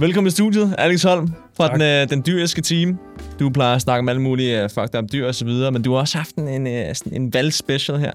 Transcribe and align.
Velkommen 0.00 0.28
i 0.28 0.30
studiet, 0.30 0.74
Alex 0.78 1.02
Holm 1.02 1.28
fra 1.54 1.72
den, 1.72 1.82
øh, 1.82 2.10
den 2.10 2.22
dyriske 2.26 2.62
team. 2.62 2.98
Du 3.40 3.50
plejer 3.50 3.74
at 3.74 3.82
snakke 3.82 3.98
om 3.98 4.08
alle 4.08 4.22
mulige 4.22 4.64
uh, 4.64 4.70
fucked 4.70 4.94
up 4.98 5.12
dyr 5.12 5.26
og 5.26 5.34
så 5.34 5.44
videre, 5.44 5.72
men 5.72 5.82
du 5.82 5.92
har 5.92 6.00
også 6.00 6.18
haft 6.18 6.34
en, 6.34 6.48
en, 6.48 6.66
øh, 6.66 6.94
sådan 6.94 7.22
en 7.22 7.34
valgspecial 7.34 7.98
her. 7.98 8.12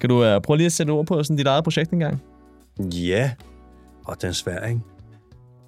Kan 0.00 0.08
du 0.08 0.34
uh, 0.34 0.42
prøve 0.42 0.56
lige 0.56 0.66
at 0.66 0.72
sætte 0.72 0.90
ord 0.90 1.06
på 1.06 1.22
sådan 1.22 1.36
dit 1.36 1.46
eget 1.46 1.64
projekt 1.64 1.90
engang? 1.90 2.22
Ja, 2.80 3.30
og 4.04 4.22
den 4.22 4.28
er 4.28 4.32
svær, 4.32 4.66
ikke? 4.66 4.80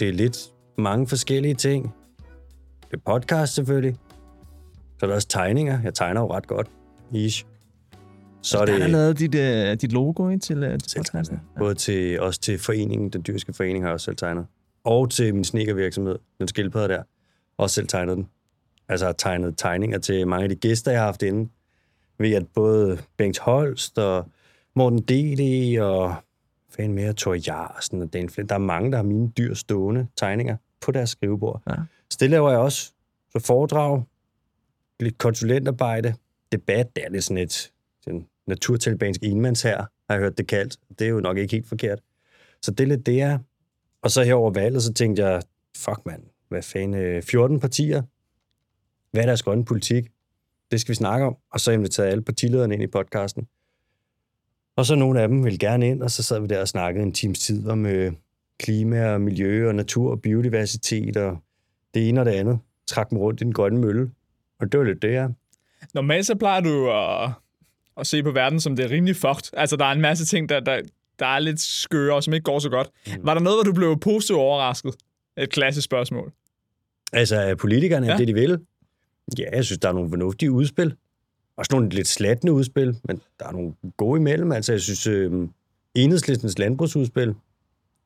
Det 0.00 0.08
er 0.08 0.12
lidt 0.12 0.38
mange 0.78 1.06
forskellige 1.06 1.54
ting. 1.54 1.94
Det 2.90 2.96
er 2.96 3.12
podcast 3.12 3.54
selvfølgelig. 3.54 3.96
Så 4.98 5.06
er 5.06 5.06
der 5.06 5.14
også 5.14 5.28
tegninger. 5.28 5.78
Jeg 5.84 5.94
tegner 5.94 6.20
jo 6.20 6.34
ret 6.34 6.46
godt. 6.46 6.66
Ish. 7.12 7.44
Så 8.42 8.58
er 8.58 8.64
det... 8.64 8.80
Der 8.80 8.84
er 8.84 8.88
lavet 8.88 9.18
dit, 9.18 9.34
uh, 9.34 9.80
dit 9.80 9.92
logo 9.92 10.28
ikke, 10.28 10.40
til, 10.40 10.72
uh, 10.72 10.78
til 10.88 10.98
podcasten. 10.98 11.40
Både 11.58 11.74
til, 11.74 12.20
også 12.20 12.40
til 12.40 12.58
foreningen, 12.58 13.10
den 13.10 13.24
dyrske 13.26 13.52
forening 13.52 13.84
har 13.84 13.88
jeg 13.88 13.94
også 13.94 14.04
selv 14.04 14.16
tegnet. 14.16 14.46
Og 14.88 15.10
til 15.10 15.34
min 15.34 15.44
sneakervirksomhed, 15.44 16.18
den 16.38 16.48
skildpadde 16.48 16.88
der. 16.88 17.02
Også 17.56 17.74
selv 17.74 17.88
tegnet 17.88 18.16
den. 18.16 18.28
Altså 18.88 19.06
har 19.06 19.12
tegnet 19.12 19.54
tegninger 19.58 19.98
til 19.98 20.26
mange 20.26 20.42
af 20.42 20.48
de 20.48 20.56
gæster, 20.56 20.90
jeg 20.90 21.00
har 21.00 21.06
haft 21.06 21.22
inde. 21.22 21.50
Ved 22.18 22.32
at 22.32 22.46
både 22.54 22.98
Bengt 23.16 23.38
Holst 23.38 23.98
og 23.98 24.26
Morten 24.74 24.98
D.D. 24.98 25.78
og 25.80 26.14
fan 26.70 26.92
mere, 26.92 27.12
Thor 27.12 27.36
Jarsen 27.48 28.02
og 28.02 28.12
Dan 28.12 28.28
Flint. 28.28 28.48
Der 28.48 28.54
er 28.54 28.58
mange, 28.58 28.90
der 28.90 28.96
har 28.96 29.04
mine 29.04 29.32
dyr 29.38 29.54
stående 29.54 30.06
tegninger 30.16 30.56
på 30.80 30.92
deres 30.92 31.10
skrivebord. 31.10 31.62
Ja. 31.68 31.74
Så 32.10 32.16
det 32.20 32.30
laver 32.30 32.50
jeg 32.50 32.58
også. 32.58 32.92
Så 33.32 33.38
foredrag, 33.38 34.02
lidt 35.00 35.18
konsulentarbejde, 35.18 36.14
debat, 36.52 36.96
det 36.96 37.04
er 37.04 37.10
lidt 37.10 37.24
sådan 37.24 37.42
et 37.42 37.72
sådan 38.02 38.26
naturtalibansk 38.46 39.22
enmands 39.22 39.62
her, 39.62 39.76
har 39.76 39.88
jeg 40.10 40.18
hørt 40.18 40.38
det 40.38 40.46
kaldt. 40.46 40.76
Det 40.98 41.04
er 41.04 41.10
jo 41.10 41.20
nok 41.20 41.38
ikke 41.38 41.52
helt 41.52 41.68
forkert. 41.68 42.00
Så 42.62 42.70
det 42.70 42.84
er 42.84 42.88
lidt 42.88 43.06
det, 43.06 43.22
er. 43.22 43.38
Og 44.02 44.10
så 44.10 44.22
her 44.22 44.34
over 44.34 44.50
valget, 44.50 44.82
så 44.82 44.92
tænkte 44.92 45.24
jeg, 45.24 45.42
fuck 45.76 46.06
mand, 46.06 46.22
hvad 46.48 46.62
fanden, 46.62 46.94
øh, 46.94 47.22
14 47.22 47.60
partier, 47.60 48.02
hvad 49.10 49.22
er 49.22 49.26
deres 49.26 49.42
grønne 49.42 49.64
politik? 49.64 50.04
Det 50.70 50.80
skal 50.80 50.92
vi 50.92 50.94
snakke 50.94 51.26
om. 51.26 51.36
Og 51.52 51.60
så 51.60 51.70
inviterede 51.72 52.10
alle 52.10 52.24
partilederne 52.24 52.74
ind 52.74 52.82
i 52.82 52.86
podcasten. 52.86 53.48
Og 54.76 54.86
så 54.86 54.94
nogle 54.94 55.22
af 55.22 55.28
dem 55.28 55.44
ville 55.44 55.58
gerne 55.58 55.88
ind, 55.88 56.02
og 56.02 56.10
så 56.10 56.22
sad 56.22 56.40
vi 56.40 56.46
der 56.46 56.60
og 56.60 56.68
snakkede 56.68 57.04
en 57.04 57.12
times 57.12 57.38
tid 57.38 57.68
om 57.68 57.86
øh, 57.86 58.12
klima 58.58 59.12
og 59.12 59.20
miljø 59.20 59.68
og 59.68 59.74
natur 59.74 60.10
og 60.10 60.22
biodiversitet 60.22 61.16
og 61.16 61.38
det 61.94 62.08
ene 62.08 62.20
og 62.20 62.26
det 62.26 62.32
andet. 62.32 62.58
Trak 62.86 63.10
dem 63.10 63.18
rundt 63.18 63.40
i 63.40 63.44
den 63.44 63.52
grønne 63.52 63.78
mølle. 63.78 64.10
Og 64.60 64.72
det 64.72 64.80
var 64.80 64.86
lidt 64.86 65.02
det, 65.02 65.12
ja. 65.12 65.28
Normalt 65.94 66.26
så 66.26 66.34
plejer 66.34 66.60
du 66.60 66.90
at, 66.90 67.30
at 67.96 68.06
se 68.06 68.22
på 68.22 68.30
verden 68.30 68.60
som 68.60 68.76
det 68.76 68.84
er 68.84 68.90
rimelig 68.90 69.16
fucked. 69.16 69.50
Altså, 69.52 69.76
der 69.76 69.84
er 69.84 69.92
en 69.92 70.00
masse 70.00 70.26
ting, 70.26 70.48
der, 70.48 70.60
der, 70.60 70.80
der 71.18 71.26
er 71.26 71.38
lidt 71.38 71.60
skøre 71.60 72.14
og 72.14 72.24
som 72.24 72.34
ikke 72.34 72.44
går 72.44 72.58
så 72.58 72.68
godt. 72.68 72.88
Mm. 73.06 73.12
Var 73.22 73.34
der 73.34 73.40
noget, 73.40 73.56
hvor 73.56 73.62
du 73.62 73.72
blev 73.72 74.00
positivt 74.00 74.38
overrasket? 74.38 74.94
Et 75.36 75.50
klassisk 75.50 75.84
spørgsmål. 75.84 76.32
Altså, 77.12 77.56
politikerne, 77.58 78.06
ja. 78.06 78.16
det 78.16 78.28
de 78.28 78.34
vil? 78.34 78.58
Ja, 79.38 79.56
jeg 79.56 79.64
synes, 79.64 79.78
der 79.78 79.88
er 79.88 79.92
nogle 79.92 80.10
fornuftige 80.10 80.50
udspil. 80.50 80.94
Også 81.56 81.68
nogle 81.72 81.88
lidt 81.88 82.08
slattende 82.08 82.52
udspil, 82.52 82.96
men 83.04 83.20
der 83.40 83.46
er 83.46 83.52
nogle 83.52 83.72
gode 83.96 84.20
imellem. 84.20 84.52
Altså, 84.52 84.72
jeg 84.72 84.80
synes, 84.80 85.06
øh, 85.06 85.48
enhedslistens 85.94 86.58
landbrugsudspil, 86.58 87.34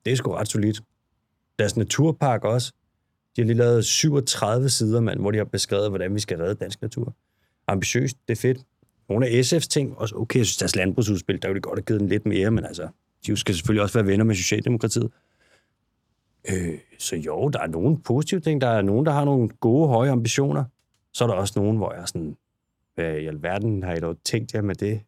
det 0.05 0.13
er 0.13 0.17
sgu 0.17 0.33
ret 0.33 0.49
solidt. 0.49 0.81
Deres 1.59 1.77
naturpark 1.77 2.45
også. 2.45 2.73
De 3.37 3.43
har 3.43 3.47
lige 3.47 3.57
lavet 3.57 3.85
37 3.85 4.69
sider, 4.69 5.01
mand, 5.01 5.21
hvor 5.21 5.31
de 5.31 5.39
har 5.39 5.45
beskrevet, 5.45 5.89
hvordan 5.89 6.15
vi 6.15 6.21
skal 6.21 6.39
redde 6.39 6.55
dansk 6.55 6.83
natur. 6.83 7.15
Ambitiøst, 7.67 8.17
det 8.29 8.39
er 8.39 8.41
fedt. 8.41 8.59
Nogle 9.09 9.27
af 9.27 9.41
SF's 9.41 9.69
ting, 9.69 9.99
også 9.99 10.15
okay, 10.15 10.39
jeg 10.39 10.47
synes, 10.47 10.57
deres 10.57 10.77
landbrugsudspil, 10.77 11.43
der 11.43 11.49
ville 11.49 11.61
de 11.61 11.63
godt 11.63 11.79
have 11.79 11.85
givet 11.85 12.01
den 12.01 12.09
lidt 12.09 12.27
mere, 12.27 12.51
men 12.51 12.65
altså, 12.65 12.89
de 13.27 13.37
skal 13.37 13.55
selvfølgelig 13.55 13.83
også 13.83 13.99
være 13.99 14.07
venner 14.07 14.25
med 14.25 14.35
Socialdemokratiet. 14.35 15.11
Øh, 16.51 16.79
så 16.99 17.17
jo, 17.17 17.49
der 17.49 17.61
er 17.61 17.67
nogle 17.67 17.99
positive 18.03 18.41
ting. 18.41 18.61
Der 18.61 18.69
er 18.69 18.83
nogen, 18.83 19.07
der 19.07 19.13
har 19.13 19.25
nogle 19.25 19.49
gode, 19.49 19.89
høje 19.89 20.11
ambitioner. 20.11 20.65
Så 21.13 21.25
er 21.25 21.29
der 21.29 21.35
også 21.35 21.61
nogen, 21.61 21.77
hvor 21.77 21.93
jeg 21.93 22.03
er 22.03 22.07
sådan, 22.07 22.37
hvad 22.95 23.17
i 23.17 23.27
alverden 23.27 23.83
har 23.83 23.95
I 23.95 24.01
dog 24.01 24.17
tænkt 24.25 24.55
jer 24.55 24.63
med 24.63 24.75
det? 24.75 25.01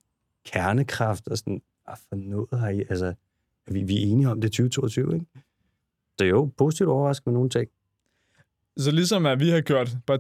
Kernekraft 0.47 1.29
og 1.29 1.39
sådan, 1.39 1.63
hvad 1.85 1.95
for 2.09 2.17
noget 2.17 2.61
har 2.61 2.69
I? 2.69 2.81
Altså, 2.81 3.07
er 3.67 3.73
vi, 3.73 3.83
vi 3.83 4.03
er 4.03 4.07
enige 4.07 4.29
om 4.29 4.41
det 4.41 4.53
2022, 4.53 5.15
ikke? 5.15 5.27
Så 6.19 6.25
jo, 6.25 6.51
positivt 6.57 6.89
overrasket 6.89 7.27
med 7.27 7.35
nogle 7.35 7.51
ting. 7.51 7.69
Så 8.77 8.91
ligesom 8.91 9.27
at 9.27 9.41
vi 9.41 9.51
har 9.51 9.61
kørt 9.61 9.89
uh, 9.89 10.17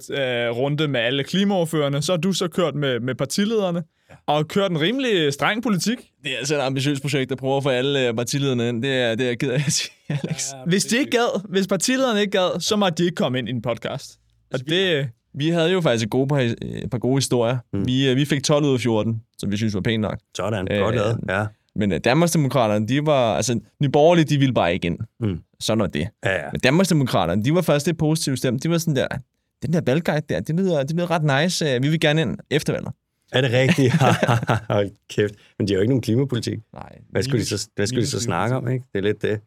runde 0.58 0.88
med 0.88 1.00
alle 1.00 1.24
klimaoverførende, 1.24 2.02
så 2.02 2.12
har 2.12 2.16
du 2.16 2.32
så 2.32 2.48
kørt 2.48 2.74
med, 2.74 3.00
med 3.00 3.14
partilederne, 3.14 3.82
ja. 4.10 4.14
og 4.26 4.48
kørt 4.48 4.70
en 4.70 4.80
rimelig 4.80 5.32
streng 5.32 5.62
politik. 5.62 5.98
Det 6.24 6.32
er 6.32 6.38
altså 6.38 6.54
et 6.54 6.60
ambitiøst 6.60 7.02
projekt, 7.02 7.30
der 7.30 7.36
prøver 7.36 7.56
at 7.56 7.62
få 7.62 7.68
alle 7.68 8.08
øh, 8.08 8.14
partilederne 8.14 8.68
ind. 8.68 8.82
Det 8.82 8.92
er, 8.92 9.14
det 9.14 9.24
er 9.24 9.28
jeg 9.28 9.38
ked 9.38 9.50
af 9.50 9.62
at 9.66 9.72
sige, 9.72 9.90
Alex. 10.22 10.52
Ja, 10.52 10.58
hvis 10.66 10.84
de 10.84 10.98
ikke 10.98 11.10
gad, 11.10 11.48
hvis 11.48 11.66
partilederne 11.66 12.20
ikke 12.20 12.30
gad, 12.30 12.60
så 12.60 12.76
må 12.76 12.90
de 12.90 13.04
ikke 13.04 13.14
komme 13.14 13.38
ind 13.38 13.48
i 13.48 13.50
en 13.50 13.62
podcast. 13.62 14.18
Og 14.50 14.60
altså, 14.60 14.66
det, 14.68 15.08
vi 15.34 15.48
havde 15.48 15.70
jo 15.72 15.80
faktisk 15.80 16.04
et, 16.04 16.10
gode 16.10 16.28
par, 16.28 16.38
et 16.62 16.90
par 16.90 16.98
gode 16.98 17.16
historier. 17.16 17.58
Mm. 17.72 17.86
Vi, 17.86 18.10
øh, 18.10 18.16
vi 18.16 18.24
fik 18.24 18.44
12 18.44 18.64
ud 18.64 18.74
af 18.74 18.80
14, 18.80 19.22
som 19.38 19.50
vi 19.50 19.56
synes 19.56 19.74
var 19.74 19.80
pænt 19.80 20.00
nok. 20.00 20.18
Sådan, 20.36 20.68
øh, 20.72 20.78
godt 20.78 20.94
lavet, 20.94 21.18
ja. 21.28 21.46
Men 21.76 21.92
uh, 21.92 21.98
Danmarksdemokraterne, 22.04 22.88
de 22.88 23.06
var... 23.06 23.36
Altså, 23.36 23.60
Nye 23.82 23.88
Borgerlige, 23.88 24.24
de 24.24 24.38
ville 24.38 24.54
bare 24.54 24.74
ikke 24.74 24.86
ind. 24.86 24.98
Mm. 25.20 25.38
Sådan 25.60 25.80
var 25.80 25.86
det. 25.86 26.08
Ja, 26.24 26.34
ja. 26.34 26.50
Men 26.52 26.60
Danmarksdemokraterne, 26.60 27.44
de 27.44 27.54
var 27.54 27.62
først 27.62 27.86
lidt 27.86 27.98
positivt 27.98 28.38
stemt. 28.38 28.62
De 28.62 28.70
var 28.70 28.78
sådan 28.78 28.96
der, 28.96 29.06
den 29.62 29.72
der 29.72 29.80
valgguide 29.86 30.22
der, 30.28 30.40
det 30.40 30.56
lyder, 30.56 30.82
det 30.82 30.96
lyder 30.96 31.10
ret 31.10 31.42
nice. 31.42 31.82
Vi 31.82 31.88
vil 31.88 32.00
gerne 32.00 32.20
ind 32.22 32.38
efter 32.50 32.72
valget. 32.72 32.92
Er 33.32 33.40
det 33.40 33.52
rigtigt? 33.52 33.94
Hold 34.74 34.90
kæft. 35.08 35.34
Men 35.58 35.68
de 35.68 35.72
har 35.72 35.76
jo 35.76 35.80
ikke 35.80 35.90
nogen 35.90 36.02
klimapolitik. 36.02 36.58
Nej. 36.72 36.98
Hvad 37.10 37.22
skulle 37.22 37.40
de 37.40 37.46
så, 37.46 37.68
hvad 37.74 37.86
skulle 37.86 38.02
de 38.02 38.10
så 38.10 38.20
snakke 38.20 38.56
om, 38.56 38.68
ikke? 38.68 38.84
Det 38.92 38.98
er 38.98 39.02
lidt 39.02 39.22
det. 39.22 39.40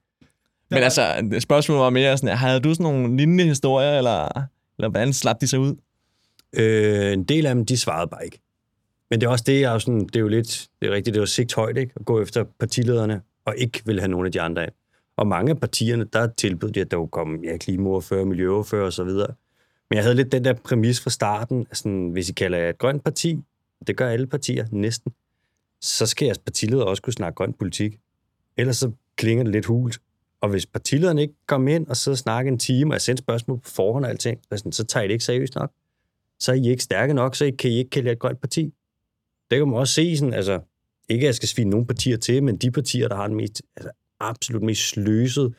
Men 0.70 0.84
altså, 0.84 1.32
spørgsmålet 1.40 1.84
var 1.84 1.90
mere 1.90 2.18
sådan, 2.18 2.38
havde 2.38 2.60
du 2.60 2.74
sådan 2.74 2.84
nogle 2.84 3.18
lignende 3.18 3.44
historier, 3.44 3.98
eller, 3.98 4.26
eller 4.78 4.90
hvordan 4.90 5.14
slap 5.14 5.42
de 5.42 5.48
sig 5.48 5.60
ud? 5.60 5.76
Øh, 6.56 7.14
en 7.14 7.24
del 7.24 7.46
af 7.46 7.56
dem, 7.56 7.66
de 7.66 7.78
svarede 7.78 8.08
bare 8.10 8.26
ikke. 8.26 8.40
Men 9.10 9.22
det 9.22 9.28
er 9.28 9.32
også 9.32 9.44
det, 9.48 9.62
jeg 9.62 9.74
er 9.74 9.80
sådan, 9.80 10.06
det 10.06 10.16
er 10.16 10.20
jo 10.20 10.28
lidt, 10.28 10.68
det 10.82 10.90
er 10.90 10.94
rigtigt, 10.94 11.14
det 11.14 11.20
er 11.20 11.22
jo 11.22 11.26
sigt 11.26 11.54
højt, 11.54 11.78
ikke? 11.78 11.94
At 11.96 12.06
gå 12.06 12.22
efter 12.22 12.44
partilederne, 12.60 13.22
og 13.46 13.58
ikke 13.58 13.82
vil 13.86 14.00
have 14.00 14.08
nogen 14.08 14.26
af 14.26 14.32
de 14.32 14.42
andre 14.42 14.64
af. 14.64 14.72
Og 15.18 15.28
mange 15.28 15.52
af 15.52 15.60
partierne, 15.60 16.06
der 16.14 16.28
tilbød 16.28 16.72
de, 16.72 16.82
at 16.82 16.92
der 16.92 16.98
kunne 16.98 17.08
komme 17.08 17.40
ja, 17.44 17.58
klimaordfører, 17.58 18.26
miljøordfører 18.26 18.86
og 18.86 18.94
så 18.94 19.04
videre. 19.04 19.34
Men 19.90 19.96
jeg 19.96 20.04
havde 20.04 20.16
lidt 20.16 20.32
den 20.32 20.46
der 20.46 20.54
præmis 20.54 21.02
fra 21.02 21.10
starten, 21.10 21.68
sådan, 21.74 22.10
hvis 22.10 22.30
I 22.30 22.34
kalder 22.34 22.58
jer 22.58 22.70
et 22.70 22.78
grønt 22.78 23.04
parti, 23.04 23.40
det 23.88 23.98
gør 23.98 24.10
alle 24.10 24.28
partier 24.28 24.66
næsten, 24.72 25.14
så 25.82 26.06
skal 26.06 26.26
jeres 26.26 26.38
partileder 26.38 26.84
også 26.84 27.02
kunne 27.02 27.14
snakke 27.14 27.36
grøn 27.36 27.54
politik. 27.54 28.00
Ellers 28.58 28.78
så 28.78 28.92
klinger 29.16 29.44
det 29.44 29.54
lidt 29.54 29.66
hult. 29.66 30.00
Og 30.42 30.50
hvis 30.50 30.66
partilederen 30.66 31.18
ikke 31.18 31.34
kommer 31.48 31.76
ind 31.76 31.88
og 31.88 31.98
så 31.98 32.16
snakker 32.16 32.52
en 32.52 32.60
time, 32.60 32.92
og 32.92 32.94
jeg 32.94 33.02
sender 33.02 33.22
spørgsmål 33.22 33.60
på 33.60 33.70
forhånd 33.70 34.06
og 34.06 34.12
alting, 34.12 34.40
så 34.72 34.86
tager 34.88 35.04
I 35.04 35.08
det 35.08 35.14
ikke 35.14 35.26
seriøst 35.26 35.56
nok 35.56 35.72
så 36.40 36.52
er 36.52 36.56
I 36.56 36.70
ikke 36.70 36.84
stærke 36.84 37.14
nok, 37.14 37.36
så 37.36 37.52
kan 37.60 37.72
I 37.72 37.78
ikke 37.78 37.90
kalde 37.90 38.08
jer 38.08 38.14
et 38.14 38.20
grønt 38.20 38.42
parti. 38.42 38.74
Det 39.52 39.58
kan 39.58 39.68
man 39.68 39.78
også 39.78 39.94
se, 39.94 40.18
sådan, 40.18 40.34
altså, 40.34 40.60
ikke 41.10 41.24
at 41.24 41.26
jeg 41.26 41.36
skal 41.36 41.50
svine 41.50 41.70
nogle 41.70 41.86
partier 41.86 42.18
til, 42.18 42.44
men 42.44 42.58
de 42.58 42.72
partier, 42.72 43.08
der 43.08 43.16
har 43.16 43.28
den 43.28 43.36
mest, 43.36 43.62
altså, 43.76 43.92
absolut 44.20 44.64
mest 44.64 44.90
sløset 44.90 45.54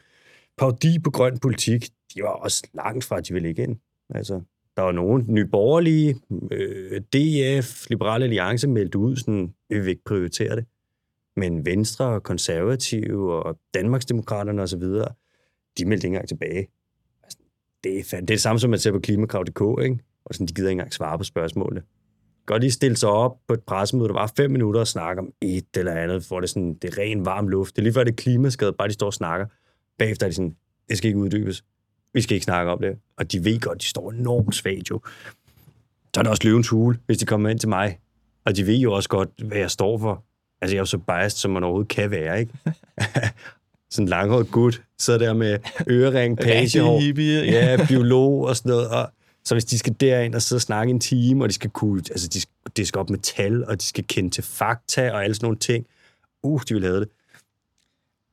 parodi 0.58 0.98
på 0.98 1.10
grøn 1.10 1.38
politik, 1.38 1.88
de 2.14 2.22
var 2.22 2.28
også 2.28 2.62
langt 2.74 3.04
fra, 3.04 3.18
at 3.18 3.28
de 3.28 3.32
ville 3.32 3.48
ikke 3.48 3.62
ind. 3.62 3.76
Altså, 4.10 4.40
der 4.76 4.82
var 4.82 4.92
nogen 4.92 5.24
nyborgerlige, 5.28 6.16
øh, 6.52 7.00
DF, 7.00 7.90
Liberale 7.90 8.24
Alliance 8.24 8.68
meldte 8.68 8.98
ud, 8.98 9.16
sådan, 9.16 9.54
vi 9.68 9.78
vil 9.78 9.88
ikke 9.88 10.04
prioritere 10.04 10.56
det. 10.56 10.64
Men 11.36 11.66
Venstre 11.66 12.04
og 12.04 12.22
Konservative 12.22 13.34
og 13.34 13.58
Danmarksdemokraterne 13.74 14.62
osv., 14.62 14.82
de 15.78 15.84
meldte 15.84 16.06
ikke 16.06 16.06
engang 16.06 16.28
tilbage. 16.28 16.68
Altså, 17.22 17.38
det, 17.84 17.98
er, 17.98 18.02
det 18.02 18.12
er 18.12 18.20
det 18.20 18.40
samme, 18.40 18.58
som 18.58 18.70
man 18.70 18.78
ser 18.78 18.92
på 18.92 18.98
klimakrav.dk, 18.98 19.84
ikke? 19.84 19.98
og 20.24 20.34
sådan, 20.34 20.46
de 20.46 20.54
gider 20.54 20.68
ikke 20.68 20.72
engang 20.72 20.92
svare 20.92 21.18
på 21.18 21.24
spørgsmålene. 21.24 21.82
Godt 22.48 22.62
lige 22.62 22.70
stille 22.70 22.96
sig 22.96 23.08
op 23.08 23.36
på 23.48 23.54
et 23.54 23.62
pressemøde, 23.62 24.08
der 24.08 24.14
var 24.14 24.32
fem 24.36 24.50
minutter 24.50 24.80
og 24.80 24.88
snakke 24.88 25.20
om 25.20 25.32
et 25.40 25.66
eller 25.76 25.92
andet, 25.92 26.26
hvor 26.28 26.40
det, 26.40 26.50
sådan, 26.50 26.74
det 26.74 26.94
er 26.94 26.98
ren 26.98 27.24
varm 27.24 27.48
luft. 27.48 27.76
Det 27.76 27.80
er 27.80 27.82
lige 27.82 27.92
før 27.92 28.04
det 28.04 28.12
er 28.12 28.16
klimaskadet, 28.16 28.76
bare 28.76 28.88
de 28.88 28.92
står 28.92 29.06
og 29.06 29.14
snakker. 29.14 29.46
Bagefter 29.98 30.26
er 30.26 30.30
de 30.30 30.34
sådan, 30.34 30.56
det 30.88 30.98
skal 30.98 31.08
ikke 31.08 31.18
uddybes. 31.18 31.64
Vi 32.14 32.20
skal 32.20 32.34
ikke 32.34 32.44
snakke 32.44 32.72
om 32.72 32.78
det. 32.80 32.98
Og 33.16 33.32
de 33.32 33.44
ved 33.44 33.60
godt, 33.60 33.80
de 33.80 33.86
står 33.86 34.10
enormt 34.10 34.54
svagt 34.54 34.90
jo. 34.90 35.00
Så 36.14 36.20
er 36.20 36.22
det 36.22 36.30
også 36.30 36.42
løvens 36.44 36.68
hule, 36.68 36.98
hvis 37.06 37.18
de 37.18 37.26
kommer 37.26 37.48
ind 37.48 37.58
til 37.58 37.68
mig. 37.68 37.98
Og 38.44 38.56
de 38.56 38.66
ved 38.66 38.76
jo 38.76 38.92
også 38.92 39.08
godt, 39.08 39.28
hvad 39.44 39.58
jeg 39.58 39.70
står 39.70 39.98
for. 39.98 40.24
Altså, 40.60 40.74
jeg 40.74 40.78
er 40.78 40.82
jo 40.82 40.86
så 40.86 40.98
biased, 40.98 41.38
som 41.38 41.50
man 41.50 41.64
overhovedet 41.64 41.88
kan 41.88 42.10
være, 42.10 42.40
ikke? 42.40 42.52
sådan 43.90 44.04
en 44.04 44.08
langhåret 44.08 44.50
gut, 44.50 44.82
sidder 44.98 45.18
der 45.18 45.34
med 45.34 45.58
ørering, 45.90 46.38
pagehår, 46.38 47.00
ja, 47.44 47.86
biolog 47.88 48.44
og 48.44 48.56
sådan 48.56 48.70
noget, 48.70 48.88
og 48.88 49.12
så 49.48 49.54
hvis 49.54 49.64
de 49.64 49.78
skal 49.78 49.92
derind 50.00 50.34
og 50.34 50.42
sidde 50.42 50.58
og 50.58 50.62
snakke 50.62 50.90
en 50.90 51.00
time, 51.00 51.44
og 51.44 51.48
de 51.48 51.54
skal 51.54 51.70
kunne, 51.70 52.02
altså 52.10 52.28
de, 52.28 52.40
de 52.76 52.86
skal 52.86 52.98
op 52.98 53.10
med 53.10 53.18
tal, 53.18 53.64
og 53.64 53.80
de 53.80 53.84
skal 53.84 54.04
kende 54.04 54.30
til 54.30 54.44
fakta 54.44 55.12
og 55.12 55.24
alle 55.24 55.34
sådan 55.34 55.44
nogle 55.44 55.58
ting, 55.58 55.86
uh, 56.42 56.60
de 56.68 56.74
vil 56.74 56.82
have 56.82 57.00
det. 57.00 57.08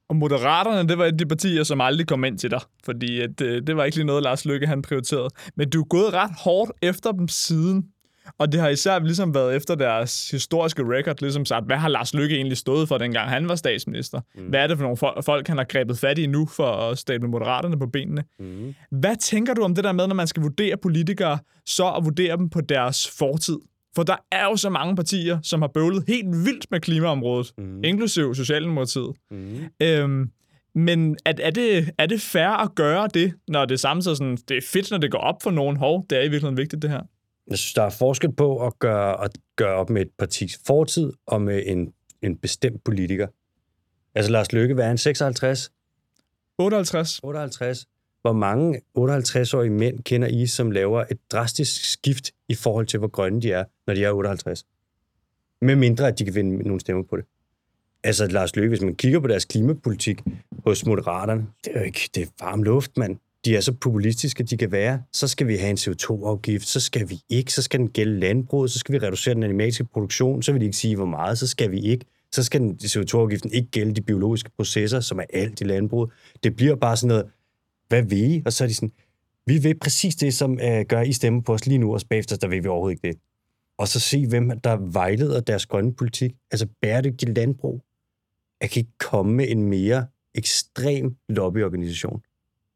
Og 0.09 0.15
Moderaterne, 0.15 0.89
det 0.89 0.97
var 0.97 1.05
et 1.05 1.11
af 1.11 1.17
de 1.17 1.25
partier, 1.25 1.63
som 1.63 1.81
aldrig 1.81 2.07
kom 2.07 2.23
ind 2.23 2.37
til 2.37 2.51
dig, 2.51 2.61
fordi 2.85 3.21
at, 3.21 3.39
det, 3.39 3.45
øh, 3.45 3.67
det 3.67 3.77
var 3.77 3.83
ikke 3.83 3.97
lige 3.97 4.05
noget, 4.05 4.23
Lars 4.23 4.45
Lykke 4.45 4.67
han 4.67 4.81
prioriterede. 4.81 5.29
Men 5.55 5.69
du 5.69 5.81
er 5.81 5.85
gået 5.85 6.13
ret 6.13 6.31
hårdt 6.37 6.71
efter 6.81 7.11
dem 7.11 7.27
siden. 7.27 7.85
Og 8.37 8.51
det 8.51 8.59
har 8.59 8.69
især 8.69 8.99
ligesom 8.99 9.33
været 9.33 9.55
efter 9.55 9.75
deres 9.75 10.31
historiske 10.31 10.83
record, 10.83 11.15
ligesom 11.21 11.45
sagt, 11.45 11.65
hvad 11.65 11.77
har 11.77 11.89
Lars 11.89 12.13
Lykke 12.13 12.35
egentlig 12.35 12.57
stået 12.57 12.87
for, 12.87 12.97
dengang 12.97 13.29
han 13.29 13.49
var 13.49 13.55
statsminister? 13.55 14.21
Mm. 14.35 14.43
Hvad 14.43 14.59
er 14.59 14.67
det 14.67 14.77
for 14.77 14.83
nogle 14.83 15.23
folk, 15.23 15.47
han 15.47 15.57
har 15.57 15.65
grebet 15.65 15.97
fat 15.97 16.17
i 16.17 16.27
nu 16.27 16.45
for 16.45 16.67
at 16.67 16.97
stable 16.97 17.27
moderaterne 17.27 17.79
på 17.79 17.85
benene? 17.85 18.23
Mm. 18.39 18.75
Hvad 18.91 19.15
tænker 19.15 19.53
du 19.53 19.61
om 19.61 19.75
det 19.75 19.83
der 19.83 19.91
med, 19.91 20.07
når 20.07 20.15
man 20.15 20.27
skal 20.27 20.43
vurdere 20.43 20.77
politikere, 20.77 21.39
så 21.65 21.87
at 21.87 22.05
vurdere 22.05 22.37
dem 22.37 22.49
på 22.49 22.61
deres 22.61 23.09
fortid? 23.17 23.57
For 23.95 24.03
der 24.03 24.15
er 24.31 24.45
jo 24.45 24.55
så 24.55 24.69
mange 24.69 24.95
partier, 24.95 25.39
som 25.43 25.61
har 25.61 25.69
bøvlet 25.73 26.03
helt 26.07 26.27
vildt 26.45 26.71
med 26.71 26.79
klimaområdet, 26.79 27.51
mm. 27.57 27.83
inklusiv 27.83 28.35
Socialdemokratiet. 28.35 29.11
Mm. 29.31 29.59
Øhm, 29.81 30.29
men 30.75 31.17
er, 31.25 31.33
er, 31.39 31.51
det, 31.51 31.91
er 31.97 32.05
det 32.05 32.21
fair 32.21 32.47
at 32.47 32.75
gøre 32.75 33.07
det, 33.13 33.33
når 33.47 33.65
det 33.65 33.79
samtidig 33.79 34.17
sådan, 34.17 34.37
det 34.49 34.57
er 34.57 34.61
fedt, 34.67 34.91
når 34.91 34.97
det 34.97 35.11
går 35.11 35.19
op 35.19 35.43
for 35.43 35.51
nogen? 35.51 35.77
Hov, 35.77 36.05
det 36.09 36.17
er 36.17 36.21
i 36.21 36.23
virkeligheden 36.23 36.57
vigtigt, 36.57 36.81
det 36.81 36.89
her. 36.89 37.01
Jeg 37.47 37.57
synes, 37.57 37.73
der 37.73 37.83
er 37.83 37.89
forskel 37.89 38.31
på 38.31 38.65
at 38.65 38.79
gøre, 38.79 39.23
at 39.23 39.37
gøre 39.55 39.75
op 39.75 39.89
med 39.89 40.01
et 40.01 40.11
partis 40.17 40.59
fortid 40.67 41.13
og 41.25 41.41
med 41.41 41.63
en, 41.65 41.93
en 42.21 42.37
bestemt 42.37 42.83
politiker. 42.83 43.27
Altså 44.15 44.31
Lars 44.31 44.51
Løkke, 44.51 44.73
hvad 44.73 44.83
er 44.83 44.87
han? 44.87 44.97
56? 44.97 45.71
58. 46.57 47.19
58. 47.23 47.85
Hvor 48.21 48.33
mange 48.33 48.81
58-årige 48.97 49.69
mænd 49.71 49.99
kender 50.03 50.27
I, 50.27 50.47
som 50.47 50.71
laver 50.71 51.05
et 51.11 51.19
drastisk 51.31 51.91
skift 51.91 52.31
i 52.49 52.55
forhold 52.55 52.85
til, 52.87 52.99
hvor 52.99 53.07
grønne 53.07 53.41
de 53.41 53.51
er, 53.51 53.63
når 53.87 53.93
de 53.93 54.03
er 54.03 54.11
58? 54.11 54.65
Med 55.61 55.75
mindre, 55.75 56.07
at 56.07 56.19
de 56.19 56.25
kan 56.25 56.35
vinde 56.35 56.57
nogle 56.57 56.79
stemmer 56.79 57.03
på 57.03 57.17
det. 57.17 57.25
Altså, 58.03 58.27
Lars 58.27 58.55
Løkke, 58.55 58.69
hvis 58.69 58.81
man 58.81 58.95
kigger 58.95 59.19
på 59.19 59.27
deres 59.27 59.45
klimapolitik 59.45 60.21
hos 60.65 60.85
Moderaterne, 60.85 61.47
det 61.65 61.75
er 61.75 61.79
jo 61.79 61.85
ikke, 61.85 62.09
det 62.15 62.23
er 62.23 62.27
varm 62.45 62.63
luft, 62.63 62.97
mand. 62.97 63.17
De 63.45 63.55
er 63.55 63.61
så 63.61 63.73
populistiske, 63.73 64.43
de 64.43 64.57
kan 64.57 64.71
være. 64.71 65.03
Så 65.11 65.27
skal 65.27 65.47
vi 65.47 65.55
have 65.55 65.69
en 65.69 65.77
CO2-afgift, 65.77 66.67
så 66.67 66.79
skal 66.79 67.09
vi 67.09 67.19
ikke, 67.29 67.53
så 67.53 67.61
skal 67.61 67.79
den 67.79 67.89
gælde 67.89 68.19
landbruget, 68.19 68.71
så 68.71 68.79
skal 68.79 68.93
vi 68.93 68.99
reducere 68.99 69.35
den 69.35 69.43
animalske 69.43 69.83
produktion, 69.83 70.43
så 70.43 70.51
vil 70.51 70.61
de 70.61 70.65
ikke 70.65 70.77
sige, 70.77 70.95
hvor 70.95 71.05
meget, 71.05 71.37
så 71.37 71.47
skal 71.47 71.71
vi 71.71 71.79
ikke. 71.79 72.05
Så 72.31 72.43
skal 72.43 72.61
den, 72.61 72.79
CO2-afgiften 72.83 73.51
ikke 73.51 73.69
gælde 73.71 73.95
de 73.95 74.01
biologiske 74.01 74.49
processer, 74.55 74.99
som 74.99 75.19
er 75.19 75.23
alt 75.33 75.61
i 75.61 75.63
landbruget. 75.63 76.11
Det 76.43 76.55
bliver 76.55 76.75
bare 76.75 76.97
sådan 76.97 77.07
noget, 77.07 77.25
hvad 77.87 78.03
vil 78.03 78.31
I? 78.31 78.41
Og 78.45 78.53
så 78.53 78.63
er 78.63 78.67
de 78.67 78.73
sådan, 78.73 78.91
vi 79.45 79.57
vil 79.57 79.79
præcis 79.79 80.15
det, 80.15 80.33
som 80.33 80.51
uh, 80.51 80.81
gør 80.87 81.01
I 81.01 81.13
stemme 81.13 81.43
på 81.43 81.53
os 81.53 81.65
lige 81.65 81.77
nu, 81.77 81.93
og 81.93 82.01
bagefter, 82.09 82.37
der 82.37 82.47
vil 82.47 82.63
vi 82.63 82.67
overhovedet 82.67 82.95
ikke 82.95 83.07
det. 83.07 83.17
Og 83.77 83.87
så 83.87 83.99
se, 83.99 84.27
hvem 84.27 84.59
der 84.59 84.77
vejleder 84.91 85.39
deres 85.39 85.65
grønne 85.65 85.93
politik. 85.93 86.31
Altså 86.51 86.67
bæredygtig 86.81 87.35
landbrug. 87.37 87.81
Jeg 88.61 88.69
kan 88.69 88.79
ikke 88.79 88.97
komme 88.99 89.33
med 89.33 89.45
en 89.49 89.63
mere 89.63 90.07
ekstrem 90.35 91.15
lobbyorganisation. 91.29 92.21